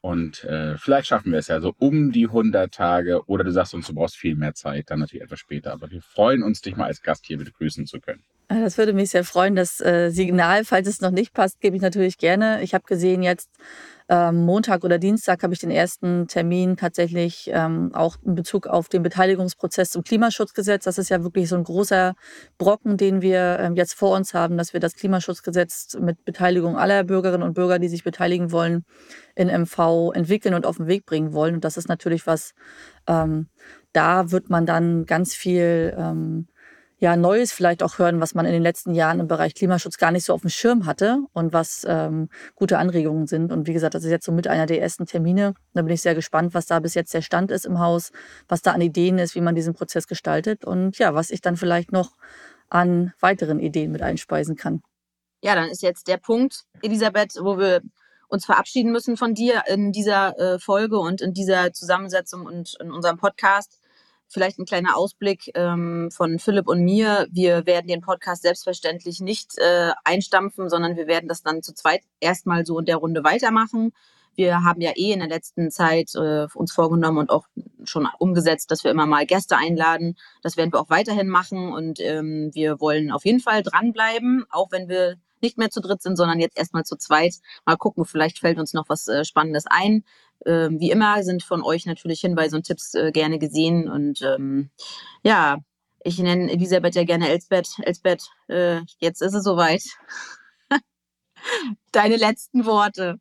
Und 0.00 0.44
äh, 0.44 0.78
vielleicht 0.78 1.08
schaffen 1.08 1.32
wir 1.32 1.40
es 1.40 1.48
ja 1.48 1.60
so 1.60 1.74
um 1.78 2.12
die 2.12 2.26
100 2.26 2.72
Tage 2.72 3.24
oder 3.26 3.44
du 3.44 3.52
sagst 3.52 3.74
uns, 3.74 3.88
du 3.88 3.94
brauchst 3.94 4.16
viel 4.16 4.36
mehr 4.36 4.54
Zeit, 4.54 4.90
dann 4.90 5.00
natürlich 5.00 5.24
etwas 5.24 5.40
später. 5.40 5.72
Aber 5.72 5.90
wir 5.90 6.02
freuen 6.02 6.42
uns, 6.42 6.60
dich 6.60 6.76
mal 6.76 6.86
als 6.86 7.02
Gast 7.02 7.26
hier 7.26 7.38
begrüßen 7.38 7.86
zu 7.86 8.00
können. 8.00 8.22
Das 8.50 8.78
würde 8.78 8.94
mich 8.94 9.10
sehr 9.10 9.24
freuen. 9.24 9.54
Das 9.54 9.78
äh, 9.80 10.08
Signal, 10.08 10.64
falls 10.64 10.88
es 10.88 11.02
noch 11.02 11.10
nicht 11.10 11.34
passt, 11.34 11.60
gebe 11.60 11.76
ich 11.76 11.82
natürlich 11.82 12.16
gerne. 12.16 12.62
Ich 12.62 12.72
habe 12.72 12.84
gesehen, 12.86 13.22
jetzt 13.22 13.50
ähm, 14.08 14.46
Montag 14.46 14.84
oder 14.84 14.98
Dienstag 14.98 15.42
habe 15.42 15.52
ich 15.52 15.60
den 15.60 15.70
ersten 15.70 16.28
Termin 16.28 16.78
tatsächlich 16.78 17.50
ähm, 17.52 17.90
auch 17.92 18.16
in 18.24 18.34
Bezug 18.34 18.66
auf 18.66 18.88
den 18.88 19.02
Beteiligungsprozess 19.02 19.90
zum 19.90 20.02
Klimaschutzgesetz. 20.02 20.84
Das 20.84 20.96
ist 20.96 21.10
ja 21.10 21.22
wirklich 21.22 21.50
so 21.50 21.56
ein 21.56 21.64
großer 21.64 22.14
Brocken, 22.56 22.96
den 22.96 23.20
wir 23.20 23.58
ähm, 23.60 23.76
jetzt 23.76 23.92
vor 23.92 24.16
uns 24.16 24.32
haben, 24.32 24.56
dass 24.56 24.72
wir 24.72 24.80
das 24.80 24.94
Klimaschutzgesetz 24.94 25.98
mit 26.00 26.24
Beteiligung 26.24 26.78
aller 26.78 27.04
Bürgerinnen 27.04 27.42
und 27.42 27.52
Bürger, 27.52 27.78
die 27.78 27.88
sich 27.88 28.02
beteiligen 28.02 28.50
wollen, 28.50 28.86
in 29.34 29.48
MV 29.48 30.12
entwickeln 30.14 30.54
und 30.54 30.64
auf 30.64 30.78
den 30.78 30.86
Weg 30.86 31.04
bringen 31.04 31.34
wollen. 31.34 31.56
Und 31.56 31.64
das 31.66 31.76
ist 31.76 31.90
natürlich 31.90 32.26
was, 32.26 32.54
da 33.04 34.30
wird 34.30 34.50
man 34.50 34.66
dann 34.66 35.04
ganz 35.06 35.34
viel 35.34 35.94
ja, 37.00 37.16
Neues 37.16 37.52
vielleicht 37.52 37.82
auch 37.82 37.98
hören, 37.98 38.20
was 38.20 38.34
man 38.34 38.44
in 38.44 38.52
den 38.52 38.62
letzten 38.62 38.92
Jahren 38.92 39.20
im 39.20 39.28
Bereich 39.28 39.54
Klimaschutz 39.54 39.98
gar 39.98 40.10
nicht 40.10 40.24
so 40.24 40.34
auf 40.34 40.40
dem 40.40 40.50
Schirm 40.50 40.84
hatte 40.84 41.20
und 41.32 41.52
was 41.52 41.86
ähm, 41.88 42.28
gute 42.56 42.78
Anregungen 42.78 43.28
sind. 43.28 43.52
Und 43.52 43.68
wie 43.68 43.72
gesagt, 43.72 43.94
das 43.94 44.02
ist 44.02 44.10
jetzt 44.10 44.26
so 44.26 44.32
mit 44.32 44.48
einer 44.48 44.66
der 44.66 44.82
ersten 44.82 45.06
Termine. 45.06 45.54
Da 45.74 45.82
bin 45.82 45.94
ich 45.94 46.02
sehr 46.02 46.16
gespannt, 46.16 46.54
was 46.54 46.66
da 46.66 46.80
bis 46.80 46.94
jetzt 46.94 47.14
der 47.14 47.22
Stand 47.22 47.52
ist 47.52 47.66
im 47.66 47.78
Haus, 47.78 48.10
was 48.48 48.62
da 48.62 48.72
an 48.72 48.80
Ideen 48.80 49.18
ist, 49.18 49.36
wie 49.36 49.40
man 49.40 49.54
diesen 49.54 49.74
Prozess 49.74 50.08
gestaltet 50.08 50.64
und 50.64 50.98
ja, 50.98 51.14
was 51.14 51.30
ich 51.30 51.40
dann 51.40 51.56
vielleicht 51.56 51.92
noch 51.92 52.16
an 52.68 53.12
weiteren 53.20 53.60
Ideen 53.60 53.92
mit 53.92 54.02
einspeisen 54.02 54.56
kann. 54.56 54.82
Ja, 55.40 55.54
dann 55.54 55.68
ist 55.68 55.82
jetzt 55.82 56.08
der 56.08 56.16
Punkt, 56.16 56.64
Elisabeth, 56.82 57.34
wo 57.40 57.58
wir 57.58 57.80
uns 58.26 58.44
verabschieden 58.44 58.90
müssen 58.90 59.16
von 59.16 59.34
dir 59.34 59.62
in 59.68 59.92
dieser 59.92 60.36
äh, 60.38 60.58
Folge 60.58 60.98
und 60.98 61.20
in 61.20 61.32
dieser 61.32 61.72
Zusammensetzung 61.72 62.44
und 62.44 62.76
in 62.80 62.90
unserem 62.90 63.18
Podcast. 63.18 63.80
Vielleicht 64.28 64.58
ein 64.58 64.66
kleiner 64.66 64.96
Ausblick 64.96 65.50
ähm, 65.54 66.10
von 66.12 66.38
Philipp 66.38 66.68
und 66.68 66.84
mir. 66.84 67.26
Wir 67.30 67.64
werden 67.66 67.86
den 67.88 68.02
Podcast 68.02 68.42
selbstverständlich 68.42 69.20
nicht 69.20 69.56
äh, 69.56 69.92
einstampfen, 70.04 70.68
sondern 70.68 70.96
wir 70.96 71.06
werden 71.06 71.28
das 71.28 71.42
dann 71.42 71.62
zu 71.62 71.72
zweit 71.72 72.02
erstmal 72.20 72.66
so 72.66 72.78
in 72.78 72.84
der 72.84 72.96
Runde 72.96 73.24
weitermachen. 73.24 73.92
Wir 74.34 74.62
haben 74.62 74.80
ja 74.80 74.92
eh 74.94 75.12
in 75.12 75.18
der 75.18 75.28
letzten 75.28 75.70
Zeit 75.70 76.14
äh, 76.14 76.46
uns 76.54 76.72
vorgenommen 76.72 77.18
und 77.18 77.30
auch 77.30 77.46
schon 77.82 78.06
umgesetzt, 78.20 78.70
dass 78.70 78.84
wir 78.84 78.90
immer 78.90 79.06
mal 79.06 79.26
Gäste 79.26 79.56
einladen. 79.56 80.16
Das 80.42 80.56
werden 80.56 80.72
wir 80.72 80.80
auch 80.80 80.90
weiterhin 80.90 81.28
machen 81.28 81.72
und 81.72 81.98
ähm, 81.98 82.50
wir 82.52 82.80
wollen 82.80 83.10
auf 83.10 83.24
jeden 83.24 83.40
Fall 83.40 83.64
dranbleiben, 83.64 84.44
auch 84.50 84.70
wenn 84.70 84.88
wir 84.88 85.16
nicht 85.42 85.58
mehr 85.58 85.70
zu 85.70 85.80
dritt 85.80 86.02
sind, 86.02 86.16
sondern 86.16 86.40
jetzt 86.40 86.58
erstmal 86.58 86.84
zu 86.84 86.96
zweit. 86.96 87.34
Mal 87.66 87.76
gucken, 87.76 88.04
vielleicht 88.04 88.38
fällt 88.38 88.58
uns 88.58 88.72
noch 88.72 88.88
was 88.88 89.08
äh, 89.08 89.24
Spannendes 89.24 89.64
ein. 89.66 90.04
Ähm, 90.46 90.80
wie 90.80 90.90
immer 90.90 91.22
sind 91.24 91.42
von 91.42 91.62
euch 91.62 91.86
natürlich 91.86 92.20
Hinweise 92.20 92.56
und 92.56 92.64
Tipps 92.64 92.94
äh, 92.94 93.10
gerne 93.12 93.38
gesehen. 93.38 93.88
Und 93.88 94.22
ähm, 94.22 94.70
ja, 95.22 95.58
ich 96.04 96.18
nenne 96.18 96.50
Elisabeth 96.50 96.94
ja 96.94 97.04
gerne 97.04 97.28
Elsbeth. 97.28 97.78
Elsbeth, 97.80 98.30
äh, 98.48 98.80
jetzt 98.98 99.22
ist 99.22 99.34
es 99.34 99.44
soweit. 99.44 99.82
Deine 101.92 102.16
letzten 102.16 102.66
Worte. 102.66 103.18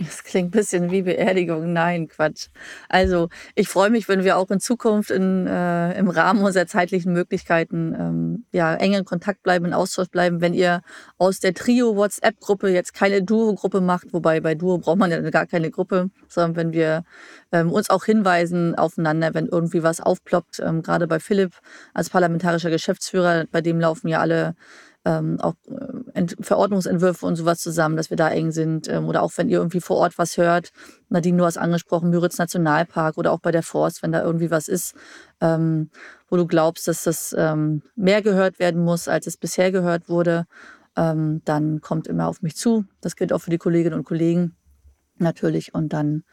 Das 0.00 0.24
klingt 0.24 0.48
ein 0.48 0.50
bisschen 0.50 0.90
wie 0.90 1.02
Beerdigung. 1.02 1.74
Nein, 1.74 2.08
Quatsch. 2.08 2.48
Also 2.88 3.28
ich 3.54 3.68
freue 3.68 3.90
mich, 3.90 4.08
wenn 4.08 4.24
wir 4.24 4.38
auch 4.38 4.50
in 4.50 4.58
Zukunft 4.58 5.10
in, 5.10 5.46
äh, 5.46 5.92
im 5.98 6.08
Rahmen 6.08 6.42
unserer 6.42 6.66
zeitlichen 6.66 7.12
Möglichkeiten 7.12 7.94
ähm, 7.94 8.44
ja, 8.50 8.74
eng 8.74 8.94
in 8.94 9.04
Kontakt 9.04 9.42
bleiben, 9.42 9.66
in 9.66 9.74
Austausch 9.74 10.08
bleiben. 10.08 10.40
Wenn 10.40 10.54
ihr 10.54 10.80
aus 11.18 11.40
der 11.40 11.52
Trio-WhatsApp-Gruppe 11.52 12.70
jetzt 12.70 12.94
keine 12.94 13.22
Duo-Gruppe 13.22 13.82
macht, 13.82 14.14
wobei 14.14 14.40
bei 14.40 14.54
Duo 14.54 14.78
braucht 14.78 14.98
man 14.98 15.10
ja 15.10 15.20
gar 15.28 15.46
keine 15.46 15.70
Gruppe, 15.70 16.08
sondern 16.28 16.56
wenn 16.56 16.72
wir 16.72 17.04
ähm, 17.52 17.70
uns 17.70 17.90
auch 17.90 18.06
hinweisen 18.06 18.74
aufeinander, 18.76 19.34
wenn 19.34 19.48
irgendwie 19.48 19.82
was 19.82 20.00
aufploppt, 20.00 20.60
ähm, 20.60 20.82
gerade 20.82 21.08
bei 21.08 21.20
Philipp 21.20 21.52
als 21.92 22.08
parlamentarischer 22.08 22.70
Geschäftsführer, 22.70 23.44
bei 23.50 23.60
dem 23.60 23.80
laufen 23.80 24.08
ja 24.08 24.20
alle 24.20 24.54
ähm, 25.04 25.40
auch 25.40 25.54
äh, 26.14 26.26
Verordnungsentwürfe 26.40 27.24
und 27.24 27.36
sowas 27.36 27.60
zusammen, 27.60 27.96
dass 27.96 28.10
wir 28.10 28.16
da 28.16 28.28
eng 28.28 28.50
sind. 28.50 28.88
Ähm, 28.88 29.06
oder 29.06 29.22
auch 29.22 29.32
wenn 29.36 29.48
ihr 29.48 29.58
irgendwie 29.58 29.80
vor 29.80 29.96
Ort 29.96 30.18
was 30.18 30.36
hört, 30.36 30.70
Nadine, 31.08 31.38
du 31.38 31.44
hast 31.44 31.56
angesprochen, 31.56 32.10
Müritz 32.10 32.38
Nationalpark 32.38 33.16
oder 33.16 33.32
auch 33.32 33.40
bei 33.40 33.50
der 33.50 33.62
Forst, 33.62 34.02
wenn 34.02 34.12
da 34.12 34.22
irgendwie 34.22 34.50
was 34.50 34.68
ist, 34.68 34.94
ähm, 35.40 35.90
wo 36.28 36.36
du 36.36 36.46
glaubst, 36.46 36.86
dass 36.86 37.04
das 37.04 37.34
ähm, 37.36 37.82
mehr 37.96 38.22
gehört 38.22 38.58
werden 38.58 38.84
muss, 38.84 39.08
als 39.08 39.26
es 39.26 39.36
bisher 39.36 39.72
gehört 39.72 40.08
wurde, 40.08 40.46
ähm, 40.96 41.40
dann 41.44 41.80
kommt 41.80 42.06
immer 42.06 42.28
auf 42.28 42.42
mich 42.42 42.56
zu. 42.56 42.84
Das 43.00 43.16
gilt 43.16 43.32
auch 43.32 43.40
für 43.40 43.50
die 43.50 43.58
Kolleginnen 43.58 43.98
und 43.98 44.04
Kollegen 44.04 44.56
natürlich. 45.18 45.74
Und 45.74 45.92
dann 45.92 46.24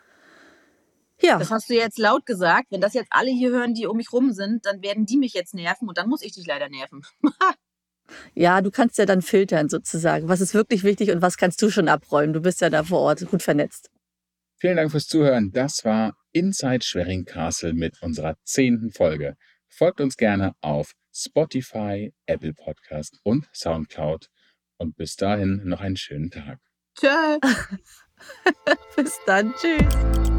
ja. 1.19 1.39
Das 1.39 1.49
hast 1.49 1.69
du 1.69 1.73
jetzt 1.73 1.97
laut 1.97 2.25
gesagt. 2.25 2.67
Wenn 2.69 2.81
das 2.81 2.93
jetzt 2.93 3.09
alle 3.09 3.31
hier 3.31 3.49
hören, 3.49 3.73
die 3.73 3.87
um 3.87 3.97
mich 3.97 4.13
rum 4.13 4.33
sind, 4.33 4.65
dann 4.65 4.83
werden 4.83 5.05
die 5.05 5.17
mich 5.17 5.33
jetzt 5.33 5.55
nerven 5.55 5.87
und 5.87 5.97
dann 5.97 6.09
muss 6.09 6.21
ich 6.21 6.33
dich 6.33 6.45
leider 6.45 6.69
nerven. 6.69 7.01
Ja, 8.33 8.61
du 8.61 8.71
kannst 8.71 8.97
ja 8.97 9.05
dann 9.05 9.21
filtern 9.21 9.69
sozusagen. 9.69 10.27
Was 10.27 10.41
ist 10.41 10.53
wirklich 10.53 10.83
wichtig 10.83 11.11
und 11.11 11.21
was 11.21 11.37
kannst 11.37 11.61
du 11.61 11.69
schon 11.69 11.87
abräumen? 11.87 12.33
Du 12.33 12.41
bist 12.41 12.61
ja 12.61 12.69
da 12.69 12.83
vor 12.83 12.99
Ort 12.99 13.25
gut 13.27 13.43
vernetzt. 13.43 13.89
Vielen 14.59 14.77
Dank 14.77 14.91
fürs 14.91 15.07
Zuhören. 15.07 15.51
Das 15.51 15.85
war 15.85 16.15
Inside 16.31 16.83
Schwerin 16.83 17.25
Castle 17.25 17.73
mit 17.73 18.01
unserer 18.01 18.35
zehnten 18.43 18.91
Folge. 18.91 19.35
Folgt 19.69 20.01
uns 20.01 20.17
gerne 20.17 20.53
auf 20.61 20.93
Spotify, 21.13 22.13
Apple 22.25 22.53
Podcast 22.53 23.19
und 23.23 23.47
Soundcloud. 23.53 24.29
Und 24.77 24.95
bis 24.95 25.15
dahin 25.15 25.61
noch 25.65 25.81
einen 25.81 25.97
schönen 25.97 26.31
Tag. 26.31 26.59
Tschö. 26.95 27.37
bis 28.95 29.17
dann. 29.25 29.53
Tschüss. 29.59 30.36